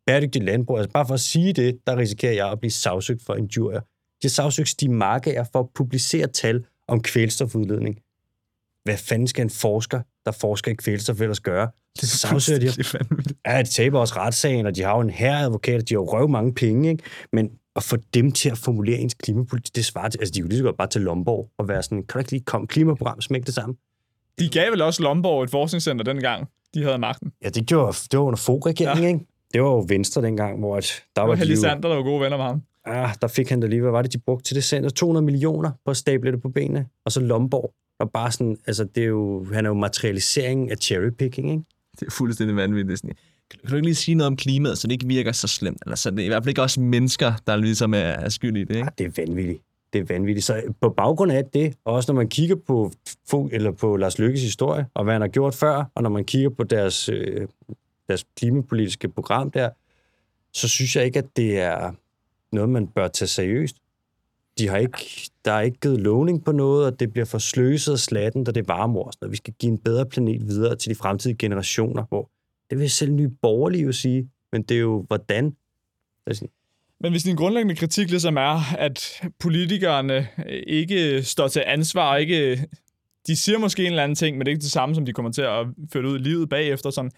Bæredygtig 0.10 0.44
landbrug, 0.44 0.78
altså 0.78 0.92
bare 0.92 1.08
for 1.08 1.14
at 1.14 1.20
sige 1.20 1.54
det, 1.54 1.80
der 1.88 1.98
risikerer 1.98 2.34
jeg 2.34 2.52
at 2.52 2.60
blive 2.60 2.72
sagsøgt 2.72 3.24
for 3.26 3.34
en 3.34 3.46
jury. 3.46 3.74
De 3.74 3.80
har 4.24 4.30
sagsøgt 4.30 4.70
Stig 4.70 4.92
Markager 4.92 5.46
for 5.52 5.60
at 5.60 5.68
publicere 5.76 6.28
tal 6.28 6.66
om 6.88 7.02
kvælstofudledning. 7.02 8.00
Hvad 8.84 8.98
fanden 8.98 9.28
skal 9.28 9.44
en 9.44 9.50
forsker, 9.50 10.02
der 10.26 10.32
forsker 10.32 10.72
i 10.72 10.76
kvælstof, 10.76 11.22
ellers 11.22 11.40
gøre? 11.40 11.70
Det 12.02 12.10
sagsøger 12.10 12.60
de. 12.60 12.68
Ja, 13.48 13.62
de 13.62 13.68
taber 13.68 14.00
også 14.00 14.14
retssagen, 14.18 14.66
og 14.66 14.76
de 14.76 14.82
har 14.82 14.96
jo 14.96 15.02
en 15.02 15.10
herre 15.10 15.40
advokat, 15.40 15.90
de 15.90 15.94
har 15.94 16.02
jo 16.02 16.06
røv 16.06 16.30
mange 16.30 16.54
penge, 16.54 16.90
ikke? 16.90 17.04
Men 17.34 17.52
at 17.76 17.84
få 17.84 17.98
dem 18.14 18.32
til 18.32 18.50
at 18.50 18.58
formulere 18.58 18.98
ens 18.98 19.14
klimapolitik, 19.14 19.76
det 19.76 19.86
svarer 19.86 20.10
til, 20.10 20.20
altså 20.20 20.32
de 20.36 20.42
kunne 20.42 20.50
lige 20.50 20.58
så 20.58 20.64
godt 20.64 20.78
bare 20.78 20.90
til 20.90 21.02
Lomborg 21.02 21.50
og 21.58 21.68
være 21.68 21.84
sådan, 21.84 21.98
kan 21.98 22.14
du 22.14 22.20
ikke 22.20 22.32
lige 22.32 22.44
komme 22.44 22.68
klimaprogram, 22.68 23.22
smæk 23.22 23.46
det 23.46 23.54
sammen? 23.54 23.78
De 24.40 24.50
gav 24.50 24.72
vel 24.72 24.82
også 24.82 25.04
Lomborg 25.04 25.44
et 25.44 25.50
forskningscenter 25.50 26.04
dengang, 26.04 26.48
de 26.74 26.84
havde 26.84 26.98
magten. 26.98 27.32
Ja, 27.44 27.50
det, 27.50 27.66
gjorde, 27.66 27.98
det 28.12 28.20
var 28.20 28.26
under 28.26 28.38
Fogh-regeringen, 28.38 29.04
ja. 29.04 29.08
ikke? 29.08 29.26
Det 29.54 29.62
var 29.62 29.70
jo 29.70 29.86
Venstre 29.88 30.22
dengang, 30.22 30.60
hvor 30.60 30.78
at 30.78 31.04
der 31.16 31.22
var... 31.22 31.36
Helge 31.36 31.58
Sander, 31.58 31.90
der 31.90 31.96
var 31.96 32.04
gode 32.04 32.22
venner 32.22 32.38
med 32.38 32.46
ham. 32.46 32.62
Ja, 32.88 33.12
der 33.22 33.28
fik 33.28 33.50
han 33.50 33.60
da 33.60 33.68
lige, 33.68 33.82
hvad 33.82 33.92
var 33.92 34.02
det, 34.02 34.14
de 34.14 34.18
brugte 34.18 34.50
til 34.50 34.56
det 34.56 34.64
center? 34.64 34.90
200 34.90 35.26
millioner 35.26 35.72
på 35.86 35.92
at 35.92 35.98
stable 35.98 36.32
det 36.32 36.42
på 36.42 36.50
benene. 36.50 36.86
Og 37.06 37.12
så 37.12 37.20
Lomborg. 37.20 37.74
Og 38.00 38.12
bare 38.12 38.32
sådan, 38.32 38.58
altså 38.68 38.84
det 38.84 39.04
er 39.04 39.08
jo, 39.08 39.46
han 39.54 39.66
er 39.66 39.70
jo 39.70 39.76
materialisering 39.76 40.72
af 40.72 40.78
cherrypicking, 40.78 41.52
ikke? 41.52 41.64
Det 42.00 42.08
er 42.08 42.12
fuldstændig 42.12 42.56
vanvittigt. 42.56 43.02
Kan 43.02 43.70
du 43.70 43.76
ikke 43.76 43.88
lige 43.88 43.96
sige 43.96 44.16
noget 44.16 44.28
om 44.28 44.38
klimaet, 44.38 44.78
så 44.78 44.88
det 44.88 44.92
ikke 44.92 45.08
virker 45.08 45.32
så 45.32 45.48
slemt? 45.48 45.78
Eller 45.86 45.96
så 45.96 46.12
det 46.12 46.20
er 46.20 46.24
i 46.24 46.28
hvert 46.28 46.44
fald 46.44 46.50
ikke 46.50 46.62
også 46.62 46.82
mennesker, 46.82 47.34
der 47.48 47.56
ligesom 47.56 47.94
er, 47.94 47.98
er 47.98 48.30
skyld 48.30 48.58
i 48.58 48.64
det, 48.64 48.70
ikke? 48.70 48.80
Ja, 48.80 48.90
det 48.98 49.06
er 49.06 49.26
vanvittigt 49.26 49.62
det 49.94 50.02
er 50.02 50.14
vanvittigt. 50.14 50.46
Så 50.46 50.62
på 50.82 50.90
baggrund 50.90 51.32
af 51.32 51.46
det, 51.54 51.74
og 51.86 51.94
også 51.94 52.12
når 52.12 52.18
man 52.18 52.30
kigger 52.30 52.56
på, 52.68 52.92
eller 53.52 53.72
på 53.72 53.98
Lars 53.98 54.20
Lykkes 54.20 54.42
historie, 54.42 54.86
og 54.94 55.04
hvad 55.04 55.14
han 55.14 55.22
har 55.22 55.28
gjort 55.28 55.56
før, 55.56 55.92
og 55.96 56.04
når 56.04 56.10
man 56.10 56.26
kigger 56.26 56.50
på 56.50 56.64
deres, 56.64 57.10
øh, 57.10 57.48
deres 58.10 58.26
klimapolitiske 58.36 59.10
program 59.10 59.52
der, 59.52 59.70
så 60.54 60.68
synes 60.68 60.96
jeg 60.96 61.06
ikke, 61.06 61.20
at 61.20 61.26
det 61.36 61.60
er 61.60 61.92
noget, 62.52 62.70
man 62.70 62.88
bør 62.88 63.08
tage 63.08 63.30
seriøst. 63.30 63.76
De 64.58 64.68
har 64.68 64.78
ikke, 64.78 64.98
der 65.46 65.52
er 65.52 65.62
ikke 65.62 65.80
givet 65.82 66.00
lovning 66.00 66.46
på 66.46 66.52
noget, 66.52 66.86
og 66.86 67.00
det 67.00 67.12
bliver 67.12 67.26
for 67.26 67.38
sløset 67.38 67.92
og 67.92 68.00
slatten, 68.00 68.44
da 68.44 68.52
det 68.52 68.62
er 68.62 68.74
varmor. 68.74 69.12
Så 69.12 69.28
vi 69.30 69.36
skal 69.36 69.54
give 69.60 69.72
en 69.72 69.78
bedre 69.78 70.06
planet 70.06 70.48
videre 70.48 70.76
til 70.76 70.90
de 70.90 70.96
fremtidige 70.96 71.38
generationer, 71.38 72.04
hvor 72.10 72.30
det 72.70 72.80
vil 72.80 72.90
selv 72.90 73.12
nye 73.12 73.30
borgerlige 73.42 73.84
jo 73.84 73.92
sige, 73.92 74.30
men 74.52 74.64
det 74.64 74.76
er 74.76 74.82
jo 74.82 75.06
hvordan. 75.08 75.56
Altså, 76.26 76.48
men 77.02 77.12
hvis 77.12 77.24
din 77.24 77.36
grundlæggende 77.36 77.76
kritik 77.76 78.10
ligesom 78.10 78.38
er, 78.38 78.76
at 78.78 79.22
politikerne 79.40 80.28
ikke 80.68 81.24
står 81.24 81.48
til 81.48 81.64
ansvar, 81.66 82.16
ikke, 82.16 82.68
de 83.28 83.38
siger 83.38 83.58
måske 83.58 83.82
en 83.82 83.92
eller 83.92 84.04
anden 84.04 84.16
ting, 84.16 84.38
men 84.38 84.46
det 84.46 84.52
er 84.52 84.54
ikke 84.54 84.64
det 84.64 84.72
samme, 84.72 84.96
som 84.96 85.06
de 85.06 85.14
kommer 85.14 85.32
til 85.32 85.42
at 85.42 85.68
føre 85.94 86.08
ud 86.08 86.20
i 86.20 86.22
livet 86.22 86.50
bagefter. 86.50 86.90
Sådan. 86.90 87.12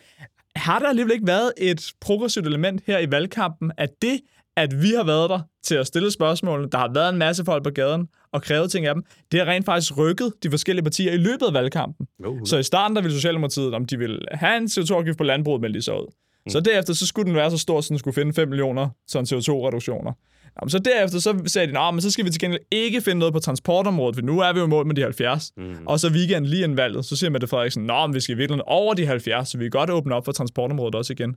Har 0.55 0.79
der 0.79 0.87
alligevel 0.87 1.13
ikke 1.13 1.27
været 1.27 1.53
et 1.57 1.93
progressivt 2.01 2.47
element 2.47 2.83
her 2.87 2.99
i 2.99 3.11
valgkampen, 3.11 3.71
at 3.77 3.89
det, 4.01 4.21
at 4.57 4.81
vi 4.81 4.89
har 4.97 5.03
været 5.03 5.29
der 5.29 5.39
til 5.63 5.75
at 5.75 5.87
stille 5.87 6.11
spørgsmål, 6.11 6.69
der 6.71 6.77
har 6.77 6.91
været 6.93 7.09
en 7.09 7.17
masse 7.17 7.45
folk 7.45 7.63
på 7.63 7.69
gaden 7.69 8.07
og 8.31 8.41
krævet 8.41 8.71
ting 8.71 8.85
af 8.85 8.93
dem, 8.93 9.03
det 9.31 9.39
har 9.39 9.47
rent 9.47 9.65
faktisk 9.65 9.97
rykket 9.97 10.33
de 10.43 10.49
forskellige 10.49 10.83
partier 10.83 11.11
i 11.13 11.17
løbet 11.17 11.45
af 11.47 11.53
valgkampen. 11.53 12.07
Uh-huh. 12.23 12.45
Så 12.45 12.57
i 12.57 12.63
starten 12.63 12.95
der 12.95 13.01
ville 13.01 13.15
Socialdemokratiet, 13.15 13.73
om 13.73 13.85
de 13.85 13.97
ville 13.97 14.19
have 14.31 14.57
en 14.57 14.65
CO2-afgift 14.65 15.17
på 15.17 15.23
landbruget, 15.23 15.61
meldte 15.61 15.79
de 15.79 15.83
så 15.83 15.97
ud. 15.97 16.13
Så 16.49 16.59
mm. 16.59 16.63
derefter, 16.63 16.93
så 16.93 17.07
skulle 17.07 17.25
den 17.25 17.35
være 17.35 17.51
så 17.51 17.57
stor, 17.57 17.77
at 17.77 17.85
den 17.89 17.99
skulle 17.99 18.13
finde 18.13 18.33
5 18.33 18.47
millioner 18.47 18.89
sådan 19.07 19.25
CO2-reduktioner. 19.25 20.13
Jamen, 20.59 20.69
så 20.69 20.79
derefter, 20.79 21.19
så 21.19 21.41
sagde 21.45 21.67
de, 21.67 21.91
men 21.91 22.01
så 22.01 22.11
skal 22.11 22.25
vi 22.25 22.29
til 22.29 22.41
gengæld 22.41 22.61
ikke 22.71 23.01
finde 23.01 23.19
noget 23.19 23.33
på 23.33 23.39
transportområdet, 23.39 24.15
for 24.15 24.21
nu 24.21 24.39
er 24.39 24.53
vi 24.53 24.59
jo 24.59 24.67
mål 24.67 24.85
med 24.85 24.95
de 24.95 25.01
70. 25.01 25.51
Mm. 25.57 25.75
Og 25.85 25.99
så 25.99 26.09
weekend 26.09 26.45
lige 26.45 26.65
en 26.65 26.77
valget, 26.77 27.05
så 27.05 27.15
siger 27.15 27.29
Mette 27.29 27.47
Frederiksen, 27.47 27.83
Nå, 27.83 28.07
men 28.07 28.13
vi 28.15 28.19
skal 28.19 28.37
virkelig 28.37 28.67
over 28.67 28.93
de 28.93 29.05
70, 29.05 29.49
så 29.49 29.57
vi 29.57 29.63
kan 29.63 29.71
godt 29.71 29.89
åbne 29.89 30.15
op 30.15 30.25
for 30.25 30.31
transportområdet 30.31 30.95
også 30.95 31.13
igen. 31.13 31.35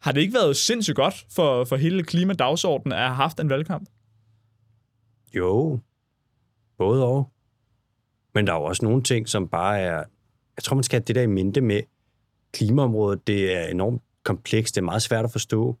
Har 0.00 0.12
det 0.12 0.20
ikke 0.20 0.34
været 0.34 0.56
sindssygt 0.56 0.96
godt 0.96 1.26
for, 1.34 1.64
for 1.64 1.76
hele 1.76 2.02
klimadagsordenen 2.02 2.92
at 2.92 2.98
have 2.98 3.14
haft 3.14 3.40
en 3.40 3.50
valgkamp? 3.50 3.88
Jo, 5.36 5.78
både 6.78 7.06
og. 7.06 7.30
Men 8.34 8.46
der 8.46 8.52
er 8.52 8.56
jo 8.56 8.64
også 8.64 8.84
nogle 8.84 9.02
ting, 9.02 9.28
som 9.28 9.48
bare 9.48 9.80
er... 9.80 9.96
Jeg 10.56 10.64
tror, 10.64 10.74
man 10.74 10.84
skal 10.84 10.96
have 10.96 11.04
det 11.06 11.14
der 11.14 11.22
i 11.22 11.26
mente 11.26 11.60
med 11.60 11.80
klimaområdet. 12.52 13.26
Det 13.26 13.56
er 13.56 13.66
enormt 13.66 14.02
komplekst, 14.24 14.74
det 14.74 14.80
er 14.80 14.84
meget 14.84 15.02
svært 15.02 15.24
at 15.24 15.32
forstå. 15.32 15.78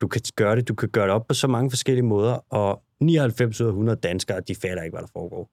Du 0.00 0.08
kan 0.08 0.20
gøre 0.36 0.56
det, 0.56 0.68
du 0.68 0.74
kan 0.74 0.88
gøre 0.88 1.04
det 1.04 1.12
op 1.14 1.26
på 1.26 1.34
så 1.34 1.46
mange 1.46 1.70
forskellige 1.70 2.06
måder, 2.06 2.54
og 2.54 2.82
99 3.00 3.60
ud 3.60 3.66
af 3.66 3.70
100 3.70 3.98
danskere, 4.00 4.40
de 4.40 4.54
fatter 4.54 4.82
ikke, 4.82 4.94
hvad 4.94 5.02
der 5.02 5.10
foregår. 5.12 5.50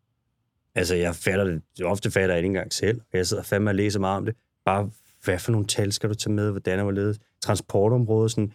Altså, 0.75 0.95
jeg 0.95 1.15
fatter 1.15 1.43
det, 1.43 1.61
ofte 1.83 2.11
fatter 2.11 2.35
jeg 2.35 2.37
det 2.37 2.37
ikke 2.37 2.47
engang 2.47 2.73
selv, 2.73 3.01
og 3.11 3.17
jeg 3.17 3.27
sidder 3.27 3.43
fandme 3.43 3.69
og 3.69 3.75
læser 3.75 3.99
meget 3.99 4.17
om 4.17 4.25
det. 4.25 4.35
Bare, 4.65 4.89
hvad 5.23 5.39
for 5.39 5.51
nogle 5.51 5.67
tal 5.67 5.91
skal 5.91 6.09
du 6.09 6.13
tage 6.13 6.33
med, 6.33 6.51
hvordan 6.51 6.79
er 6.79 6.83
hvorledes? 6.83 7.19
Transportområdet, 7.41 8.31
sådan, 8.31 8.53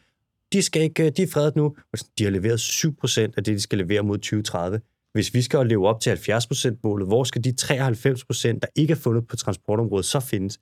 de, 0.53 0.63
skal 0.63 0.83
ikke, 0.83 1.11
de 1.11 1.23
er 1.23 1.27
fredet 1.27 1.57
nu. 1.57 1.77
De 2.19 2.25
har 2.25 2.31
leveret 2.31 2.59
7% 2.59 3.21
af 3.21 3.45
det, 3.45 3.47
de 3.47 3.61
skal 3.61 3.79
levere 3.79 4.03
mod 4.03 4.19
2030. 4.19 4.81
Hvis 5.13 5.35
vi 5.35 5.43
skal 5.43 5.67
leve 5.67 5.89
op 5.89 6.01
til 6.01 6.11
70%-målet, 6.11 7.07
hvor 7.07 7.25
skal 7.25 7.45
de 7.45 7.55
93%, 7.63 8.59
der 8.59 8.67
ikke 8.75 8.93
er 8.93 8.97
fundet 8.97 9.27
på 9.27 9.37
transportområdet, 9.37 10.07
så 10.07 10.21
findes? 10.21 10.61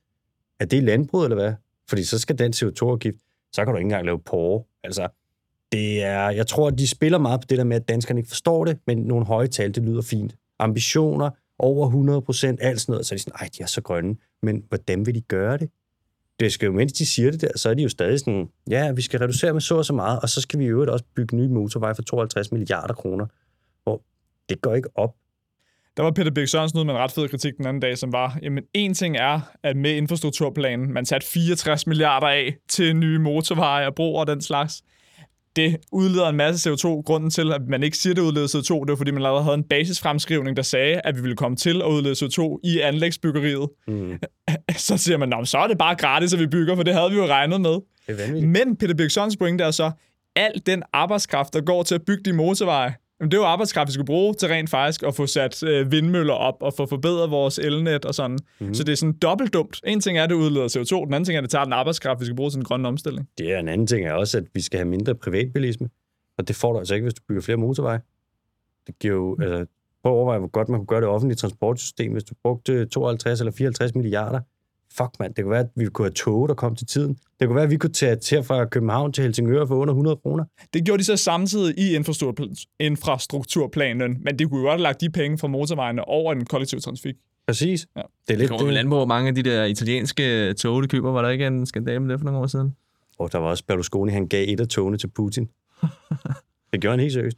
Er 0.60 0.64
det 0.64 0.82
landbrug, 0.82 1.24
eller 1.24 1.36
hvad? 1.36 1.54
Fordi 1.88 2.04
så 2.04 2.18
skal 2.18 2.38
den 2.38 2.52
CO2-afgift, 2.52 3.16
så 3.52 3.64
kan 3.64 3.74
du 3.74 3.78
ikke 3.78 3.86
engang 3.86 4.04
lave 4.04 4.18
porre. 4.18 4.64
Altså, 4.84 5.08
det 5.72 6.02
er, 6.02 6.30
jeg 6.30 6.46
tror, 6.46 6.68
at 6.68 6.78
de 6.78 6.88
spiller 6.88 7.18
meget 7.18 7.40
på 7.40 7.46
det 7.50 7.58
der 7.58 7.64
med, 7.64 7.76
at 7.76 7.88
danskerne 7.88 8.20
ikke 8.20 8.28
forstår 8.28 8.64
det, 8.64 8.78
men 8.86 8.98
nogle 8.98 9.26
høje 9.26 9.46
tal, 9.46 9.74
det 9.74 9.82
lyder 9.82 10.02
fint. 10.02 10.36
Ambitioner, 10.58 11.30
over 11.58 11.86
100 11.86 12.22
procent, 12.22 12.58
alt 12.62 12.80
sådan 12.80 12.92
noget, 12.92 13.06
så 13.06 13.14
er 13.14 13.16
de 13.16 13.22
sådan, 13.22 13.40
ej, 13.40 13.48
de 13.58 13.62
er 13.62 13.66
så 13.66 13.80
grønne. 13.80 14.16
Men 14.42 14.64
hvordan 14.68 15.06
vil 15.06 15.14
de 15.14 15.20
gøre 15.20 15.56
det? 15.56 15.70
Det 16.40 16.52
skal 16.52 16.66
jo, 16.66 16.72
mens 16.72 16.92
de 16.92 17.06
siger 17.06 17.30
det 17.30 17.40
der, 17.40 17.50
så 17.56 17.70
er 17.70 17.74
de 17.74 17.82
jo 17.82 17.88
stadig 17.88 18.18
sådan, 18.18 18.48
ja, 18.70 18.92
vi 18.92 19.02
skal 19.02 19.20
reducere 19.20 19.52
med 19.52 19.60
så 19.60 19.76
og 19.76 19.84
så 19.84 19.92
meget, 19.92 20.20
og 20.20 20.28
så 20.28 20.40
skal 20.40 20.58
vi 20.58 20.64
i 20.64 20.68
øvrigt 20.68 20.90
også 20.90 21.04
bygge 21.14 21.36
nye 21.36 21.48
motorveje 21.48 21.94
for 21.94 22.02
52 22.02 22.52
milliarder 22.52 22.94
kroner. 22.94 23.26
Hvor 23.82 24.02
det 24.48 24.60
går 24.60 24.74
ikke 24.74 24.88
op. 24.94 25.14
Der 25.98 26.04
var 26.04 26.10
Peter 26.10 26.30
Birk 26.30 26.48
Sørensen 26.48 26.78
ud 26.78 26.84
med 26.84 26.94
en 26.94 27.00
ret 27.00 27.12
fed 27.12 27.28
kritik 27.28 27.56
den 27.56 27.66
anden 27.66 27.80
dag, 27.80 27.98
som 27.98 28.12
var, 28.12 28.38
jamen 28.42 28.64
en 28.74 28.94
ting 28.94 29.16
er, 29.16 29.40
at 29.62 29.76
med 29.76 29.96
infrastrukturplanen, 29.96 30.92
man 30.92 31.06
satte 31.06 31.26
64 31.26 31.86
milliarder 31.86 32.26
af 32.26 32.56
til 32.68 32.96
nye 32.96 33.18
motorveje 33.18 33.86
og 33.86 33.94
broer 33.94 34.20
og 34.20 34.26
den 34.26 34.40
slags. 34.40 34.82
Det 35.56 35.76
udleder 35.92 36.28
en 36.28 36.36
masse 36.36 36.70
CO2. 36.70 37.02
Grunden 37.02 37.30
til, 37.30 37.52
at 37.52 37.60
man 37.68 37.82
ikke 37.82 37.96
siger, 37.96 38.14
det 38.14 38.22
udleder 38.22 38.46
CO2, 38.46 38.80
det 38.80 38.88
var, 38.88 38.96
fordi 38.96 39.10
man 39.10 39.22
allerede 39.22 39.42
havde 39.42 39.54
en 39.54 39.64
basisfremskrivning, 39.64 40.56
der 40.56 40.62
sagde, 40.62 41.00
at 41.04 41.16
vi 41.16 41.20
ville 41.20 41.36
komme 41.36 41.56
til 41.56 41.82
at 41.82 41.88
udlede 41.88 42.14
CO2 42.24 42.60
i 42.64 42.80
anlægsbyggeriet. 42.80 43.68
Mm. 43.88 44.18
Så 44.76 44.96
siger 44.96 45.16
man, 45.16 45.46
så 45.46 45.58
er 45.58 45.66
det 45.66 45.78
bare 45.78 45.94
gratis, 45.94 46.34
at 46.34 46.40
vi 46.40 46.46
bygger, 46.46 46.76
for 46.76 46.82
det 46.82 46.94
havde 46.94 47.10
vi 47.10 47.16
jo 47.16 47.26
regnet 47.26 47.60
med. 47.60 47.78
Er 48.08 48.46
Men 48.46 48.76
Peter 48.76 48.94
Birk 48.94 49.10
Sørensens 49.10 49.36
pointe 49.36 49.64
er 49.64 49.70
så, 49.70 49.90
al 50.36 50.62
den 50.66 50.82
arbejdskraft, 50.92 51.54
der 51.54 51.60
går 51.60 51.82
til 51.82 51.94
at 51.94 52.02
bygge 52.02 52.22
de 52.22 52.32
motorveje, 52.32 52.94
Jamen, 53.20 53.30
det 53.30 53.36
er 53.36 53.40
jo 53.40 53.46
arbejdskraft, 53.46 53.86
vi 53.86 53.92
skal 53.92 54.06
bruge 54.06 54.34
til 54.34 54.48
rent 54.48 54.70
faktisk 54.70 55.02
at 55.02 55.14
få 55.14 55.26
sat 55.26 55.62
øh, 55.62 55.92
vindmøller 55.92 56.34
op 56.34 56.62
og 56.62 56.74
få 56.74 56.86
forbedret 56.86 57.30
vores 57.30 57.58
elnet 57.58 58.04
og 58.04 58.14
sådan. 58.14 58.38
Mm. 58.58 58.74
Så 58.74 58.84
det 58.84 58.92
er 58.92 58.96
sådan 58.96 59.12
dobbelt 59.12 59.52
dumt. 59.52 59.80
En 59.84 60.00
ting 60.00 60.18
er, 60.18 60.24
at 60.24 60.30
det 60.30 60.36
udleder 60.36 60.68
CO2, 60.68 61.04
den 61.04 61.14
anden 61.14 61.24
ting 61.24 61.36
er, 61.36 61.38
at 61.38 61.42
det 61.42 61.50
tager 61.50 61.64
den 61.64 61.72
arbejdskraft, 61.72 62.20
vi 62.20 62.24
skal 62.24 62.36
bruge 62.36 62.50
til 62.50 62.56
den 62.56 62.64
grønne 62.64 62.88
omstilling. 62.88 63.28
Det 63.38 63.52
er 63.52 63.58
en 63.58 63.68
anden 63.68 63.86
ting 63.86 64.06
er 64.06 64.12
også, 64.12 64.38
at 64.38 64.44
vi 64.54 64.60
skal 64.60 64.78
have 64.78 64.88
mindre 64.88 65.14
privatbilisme. 65.14 65.88
Og 66.38 66.48
det 66.48 66.56
får 66.56 66.72
du 66.72 66.78
altså 66.78 66.94
ikke, 66.94 67.04
hvis 67.04 67.14
du 67.14 67.22
bygger 67.28 67.42
flere 67.42 67.58
motorveje. 67.58 68.00
Det 68.86 68.98
giver 68.98 69.14
jo, 69.14 69.36
altså, 69.40 69.66
prøv 70.02 70.12
at 70.12 70.16
overveje, 70.16 70.38
hvor 70.38 70.48
godt 70.48 70.68
man 70.68 70.80
kunne 70.80 70.86
gøre 70.86 71.00
det 71.00 71.08
offentlige 71.08 71.36
transportsystem, 71.36 72.12
hvis 72.12 72.24
du 72.24 72.34
brugte 72.42 72.86
52 72.86 73.40
eller 73.40 73.52
54 73.52 73.94
milliarder. 73.94 74.40
Fuck 74.92 75.10
mand, 75.20 75.34
det 75.34 75.44
kunne 75.44 75.50
være, 75.50 75.60
at 75.60 75.70
vi 75.76 75.86
kunne 75.86 76.04
have 76.06 76.12
tog, 76.12 76.48
der 76.48 76.54
kom 76.54 76.76
til 76.76 76.86
tiden. 76.86 77.18
Det 77.40 77.48
kunne 77.48 77.54
være, 77.54 77.64
at 77.64 77.70
vi 77.70 77.76
kunne 77.76 77.92
tage 77.92 78.16
til 78.16 78.42
fra 78.42 78.64
København 78.64 79.12
til 79.12 79.24
Helsingør 79.24 79.66
for 79.66 79.74
under 79.74 79.94
100 79.94 80.16
kroner. 80.16 80.44
Det 80.74 80.84
gjorde 80.84 80.98
de 80.98 81.04
så 81.04 81.16
samtidig 81.16 81.78
i 81.78 81.94
infrastrukturplanen, 82.80 84.16
men 84.24 84.38
de 84.38 84.44
kunne 84.44 84.60
jo 84.60 84.66
godt 84.66 84.72
have 84.72 84.82
lagt 84.82 85.00
de 85.00 85.10
penge 85.10 85.38
fra 85.38 85.48
motorvejene 85.48 86.04
over 86.04 86.34
den 86.34 86.44
kollektive 86.44 86.80
trafik. 86.80 87.14
Præcis. 87.46 87.86
Ja. 87.96 88.02
Det 88.28 88.34
er 88.34 88.38
lidt 88.38 88.50
det. 88.50 88.74
Det 88.74 88.86
hvor 88.86 89.04
mange 89.04 89.28
af 89.28 89.34
de 89.34 89.42
der 89.42 89.64
italienske 89.64 90.54
tog, 90.54 90.82
de 90.82 90.88
køber. 90.88 91.10
Var 91.10 91.22
der 91.22 91.28
ikke 91.28 91.46
en 91.46 91.66
skandale 91.66 92.00
med 92.00 92.10
det 92.10 92.20
for 92.20 92.24
nogle 92.24 92.38
år 92.38 92.46
siden? 92.46 92.76
Og 93.18 93.32
der 93.32 93.38
var 93.38 93.48
også 93.48 93.64
Berlusconi, 93.64 94.12
han 94.12 94.26
gav 94.26 94.44
et 94.48 94.60
af 94.60 94.68
togene 94.68 94.96
til 94.96 95.08
Putin. 95.08 95.48
det 96.72 96.80
gjorde 96.80 96.92
han 96.92 97.00
helt 97.00 97.12
seriøst. 97.12 97.36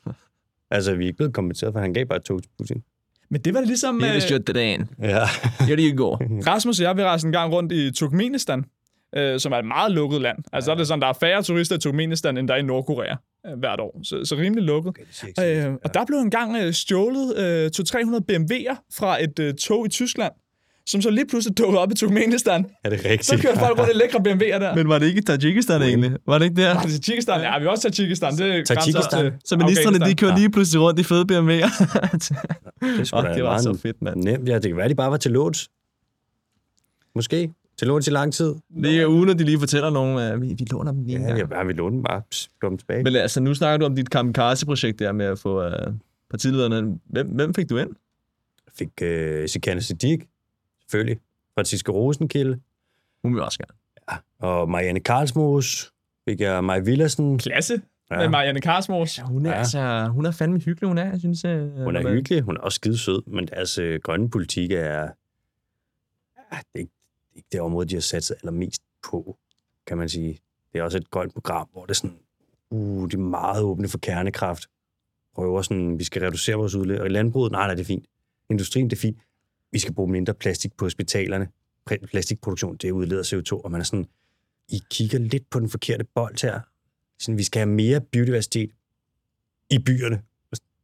Altså, 0.71 0.95
vi 0.95 1.05
er 1.05 1.07
ikke 1.07 1.17
blevet 1.17 1.35
kompenseret, 1.35 1.73
for 1.73 1.81
han 1.81 1.95
gav 1.95 2.07
bare 2.07 2.19
et 2.19 2.25
tog 2.25 2.43
til 2.43 2.51
Putin. 2.59 2.83
Men 3.31 3.41
det 3.41 3.55
var 3.55 3.61
det 3.61 3.69
ligesom... 3.69 4.01
Det 4.01 4.09
er 4.09 4.13
det 4.29 4.47
det 4.47 4.55
dagen. 4.55 4.89
Ja. 5.03 5.25
det 5.67 5.79
det 5.79 5.85
i 5.85 5.97
går. 5.97 6.23
Rasmus 6.47 6.81
og 6.81 6.85
jeg, 6.85 6.97
vi 6.97 7.03
rejste 7.03 7.27
en 7.27 7.33
gang 7.33 7.53
rundt 7.53 7.73
i 7.73 7.93
Turkmenistan, 7.93 8.65
øh, 9.17 9.41
som 9.41 9.53
er 9.53 9.57
et 9.57 9.65
meget 9.65 9.93
lukket 9.93 10.21
land. 10.21 10.39
Altså, 10.53 10.71
ja. 10.71 10.75
der 10.75 10.77
er 10.77 10.81
det 10.81 10.89
sådan, 10.89 11.01
der 11.03 11.09
er 11.09 11.13
færre 11.13 11.43
turister 11.43 11.77
i 11.77 11.79
Turkmenistan, 11.79 12.37
end 12.37 12.49
der 12.49 12.55
er 12.55 12.59
i 12.59 12.63
Nordkorea 12.63 13.17
øh, 13.47 13.59
hvert 13.59 13.81
år. 13.81 14.01
Så, 14.03 14.25
så 14.25 14.37
rimelig 14.37 14.65
lukket. 14.65 14.95
Okay, 15.39 15.67
øh, 15.67 15.75
og 15.85 15.95
der 15.95 16.05
blev 16.07 16.19
engang 16.19 16.57
øh, 16.57 16.73
stjålet 16.73 17.39
øh, 17.39 17.71
200-300 17.77 18.21
BMW'er 18.31 18.89
fra 18.99 19.23
et 19.23 19.39
øh, 19.39 19.55
tog 19.55 19.87
i 19.87 19.89
Tyskland 19.89 20.33
som 20.91 21.03
så 21.03 21.11
lige 21.11 21.27
pludselig 21.27 21.59
dukkede 21.59 21.81
op 21.81 21.93
i 21.93 21.95
Turkmenistan. 21.95 22.67
Er 22.85 22.91
det 22.91 23.05
rigtigt? 23.05 23.27
Så 23.27 23.39
kørte 23.39 23.59
folk 23.59 23.79
rundt 23.79 23.91
i 23.95 23.97
lækre 23.97 24.19
BMW'er 24.19 24.59
der. 24.59 24.75
Men 24.75 24.89
var 24.89 24.99
det 24.99 25.07
ikke 25.07 25.23
Tajikistan 25.23 25.83
egentlig? 25.83 26.13
Var 26.27 26.39
det 26.39 26.45
ikke 26.45 26.63
der? 26.63 26.75
Var 26.75 26.83
det 26.83 27.03
Tajikistan? 27.03 27.41
Ja, 27.41 27.59
vi 27.59 27.65
er 27.65 27.69
også 27.69 27.91
Tajikistan. 27.91 28.37
Det 28.37 28.57
er 28.57 28.65
Tajikistan. 28.65 29.33
Så 29.45 29.57
ministerne, 29.57 29.99
de 29.99 30.15
kører 30.15 30.37
lige 30.37 30.51
pludselig 30.51 30.83
rundt 30.83 31.01
i 31.01 31.03
fede 31.03 31.25
BMW'er. 31.33 31.71
det, 32.99 33.09
skulle 33.09 33.29
oh, 33.31 33.35
det 33.35 33.45
var 33.45 33.59
så 33.59 33.79
fedt, 33.83 34.03
mand. 34.03 34.23
Nemt. 34.23 34.49
Ja, 34.49 34.55
det 34.55 34.63
kan 34.63 34.77
være, 34.77 34.89
de 34.89 34.95
bare 34.95 35.11
var 35.11 35.17
til 35.17 35.31
låns. 35.31 35.71
Måske. 37.15 37.51
Til 37.79 37.87
låns 37.87 38.09
i 38.09 38.11
lang 38.11 38.33
tid. 38.33 38.55
Det 38.83 39.01
er 39.01 39.07
uden, 39.07 39.29
at 39.31 39.39
de 39.39 39.45
lige 39.45 39.59
fortæller 39.59 39.91
nogen, 39.91 40.19
at 40.19 40.41
vi, 40.41 40.47
vi 40.47 40.67
låner 40.71 40.93
dem 40.93 41.05
lige 41.05 41.21
ja. 41.21 41.37
Ja, 41.37 41.65
vi 41.65 41.73
låner 41.73 41.91
dem 41.91 42.03
bare. 42.03 42.23
Pss, 42.31 42.49
dem 42.63 42.79
tilbage. 42.79 43.03
Men 43.03 43.17
altså, 43.17 43.41
nu 43.41 43.55
snakker 43.55 43.79
du 43.79 43.85
om 43.87 43.97
dit 43.97 44.11
kamikaze-projekt 44.11 44.99
der 44.99 45.13
med 45.13 45.27
at 45.27 45.39
få 45.39 45.67
uh, 45.67 45.73
partilederne. 46.31 46.99
Hvem, 47.05 47.27
hvem 47.27 47.55
fik 47.55 47.71
du 47.71 47.79
ind? 47.79 47.89
Jeg 48.67 48.73
fik 48.79 48.89
uh, 49.03 49.49
Sikane 49.49 49.81
Siddiq, 49.81 50.21
selvfølgelig. 50.91 51.21
Franziska 51.55 51.93
Rosenkilde. 51.93 52.61
Hun 53.23 53.35
vil 53.35 53.43
også 53.43 53.59
gerne. 53.59 53.79
Ja, 54.11 54.47
og 54.49 54.71
Marianne 54.71 55.01
Karlsmos 55.01 55.93
fik 56.29 56.41
jeg 56.41 56.65
Maja 56.65 56.81
Villersen. 56.81 57.39
Klasse 57.39 57.83
ja. 58.11 58.17
med 58.17 58.29
Marianne 58.29 58.61
Karlsmos. 58.61 59.19
Ja, 59.19 59.25
hun, 59.25 59.47
er, 59.47 59.51
ja. 59.51 59.57
altså, 59.57 60.09
hun 60.09 60.27
er 60.27 60.31
fandme 60.31 60.59
hyggelig, 60.59 60.89
hun 60.89 60.99
er, 60.99 61.11
jeg 61.11 61.19
synes. 61.19 61.45
Uh, 61.45 61.85
hun 61.85 61.97
er 61.97 62.13
hyggelig, 62.13 62.43
hun 62.43 62.57
er 62.57 62.61
også 62.61 62.77
skide 62.77 62.99
sød, 62.99 63.23
men 63.27 63.47
deres 63.47 63.79
uh, 63.79 63.95
grønne 64.03 64.31
politik 64.31 64.73
er, 64.73 65.03
ja, 66.37 66.59
det 66.59 66.75
er 66.75 66.79
ikke, 66.79 66.93
ikke 67.35 67.49
det 67.53 67.61
område, 67.61 67.89
de 67.89 67.95
har 67.95 68.01
sat 68.01 68.25
sig 68.25 68.37
allermest 68.43 68.83
på, 69.11 69.37
kan 69.87 69.99
man 69.99 70.09
sige. 70.09 70.39
Det 70.73 70.79
er 70.79 70.83
også 70.83 70.99
et 70.99 71.11
grønt 71.11 71.33
program, 71.33 71.69
hvor 71.73 71.83
det 71.83 71.91
er 71.91 71.95
sådan, 71.95 72.19
uh, 72.71 73.11
de 73.11 73.17
er 73.17 73.21
meget 73.21 73.63
åbne 73.63 73.89
for 73.89 73.99
kernekraft. 73.99 74.67
Prøver 75.35 75.63
sådan, 75.63 75.99
vi 75.99 76.05
skal 76.05 76.23
reducere 76.23 76.57
vores 76.57 76.75
udledning. 76.75 77.03
Og 77.03 77.11
landbruget, 77.11 77.53
nej, 77.53 77.67
nej, 77.67 77.75
det 77.75 77.83
er 77.83 77.87
fint. 77.87 78.07
Industrien, 78.51 78.91
det 78.91 78.97
er 78.97 79.01
fint 79.01 79.19
vi 79.73 79.79
skal 79.79 79.95
bruge 79.95 80.11
mindre 80.11 80.35
plastik 80.35 80.77
på 80.77 80.85
hospitalerne. 80.85 81.49
Plastikproduktion, 82.11 82.77
det 82.77 82.91
udleder 82.91 83.23
CO2, 83.23 83.61
og 83.65 83.71
man 83.71 83.81
er 83.81 83.85
sådan, 83.85 84.07
I 84.69 84.81
kigger 84.91 85.19
lidt 85.19 85.51
på 85.51 85.61
den 85.61 85.69
forkerte 85.69 86.05
bold 86.15 86.43
her. 86.43 86.61
Sådan, 87.19 87.39
vi 87.39 87.43
skal 87.43 87.61
have 87.61 87.75
mere 87.75 88.01
biodiversitet 88.01 88.71
i 89.71 89.79
byerne. 89.79 90.23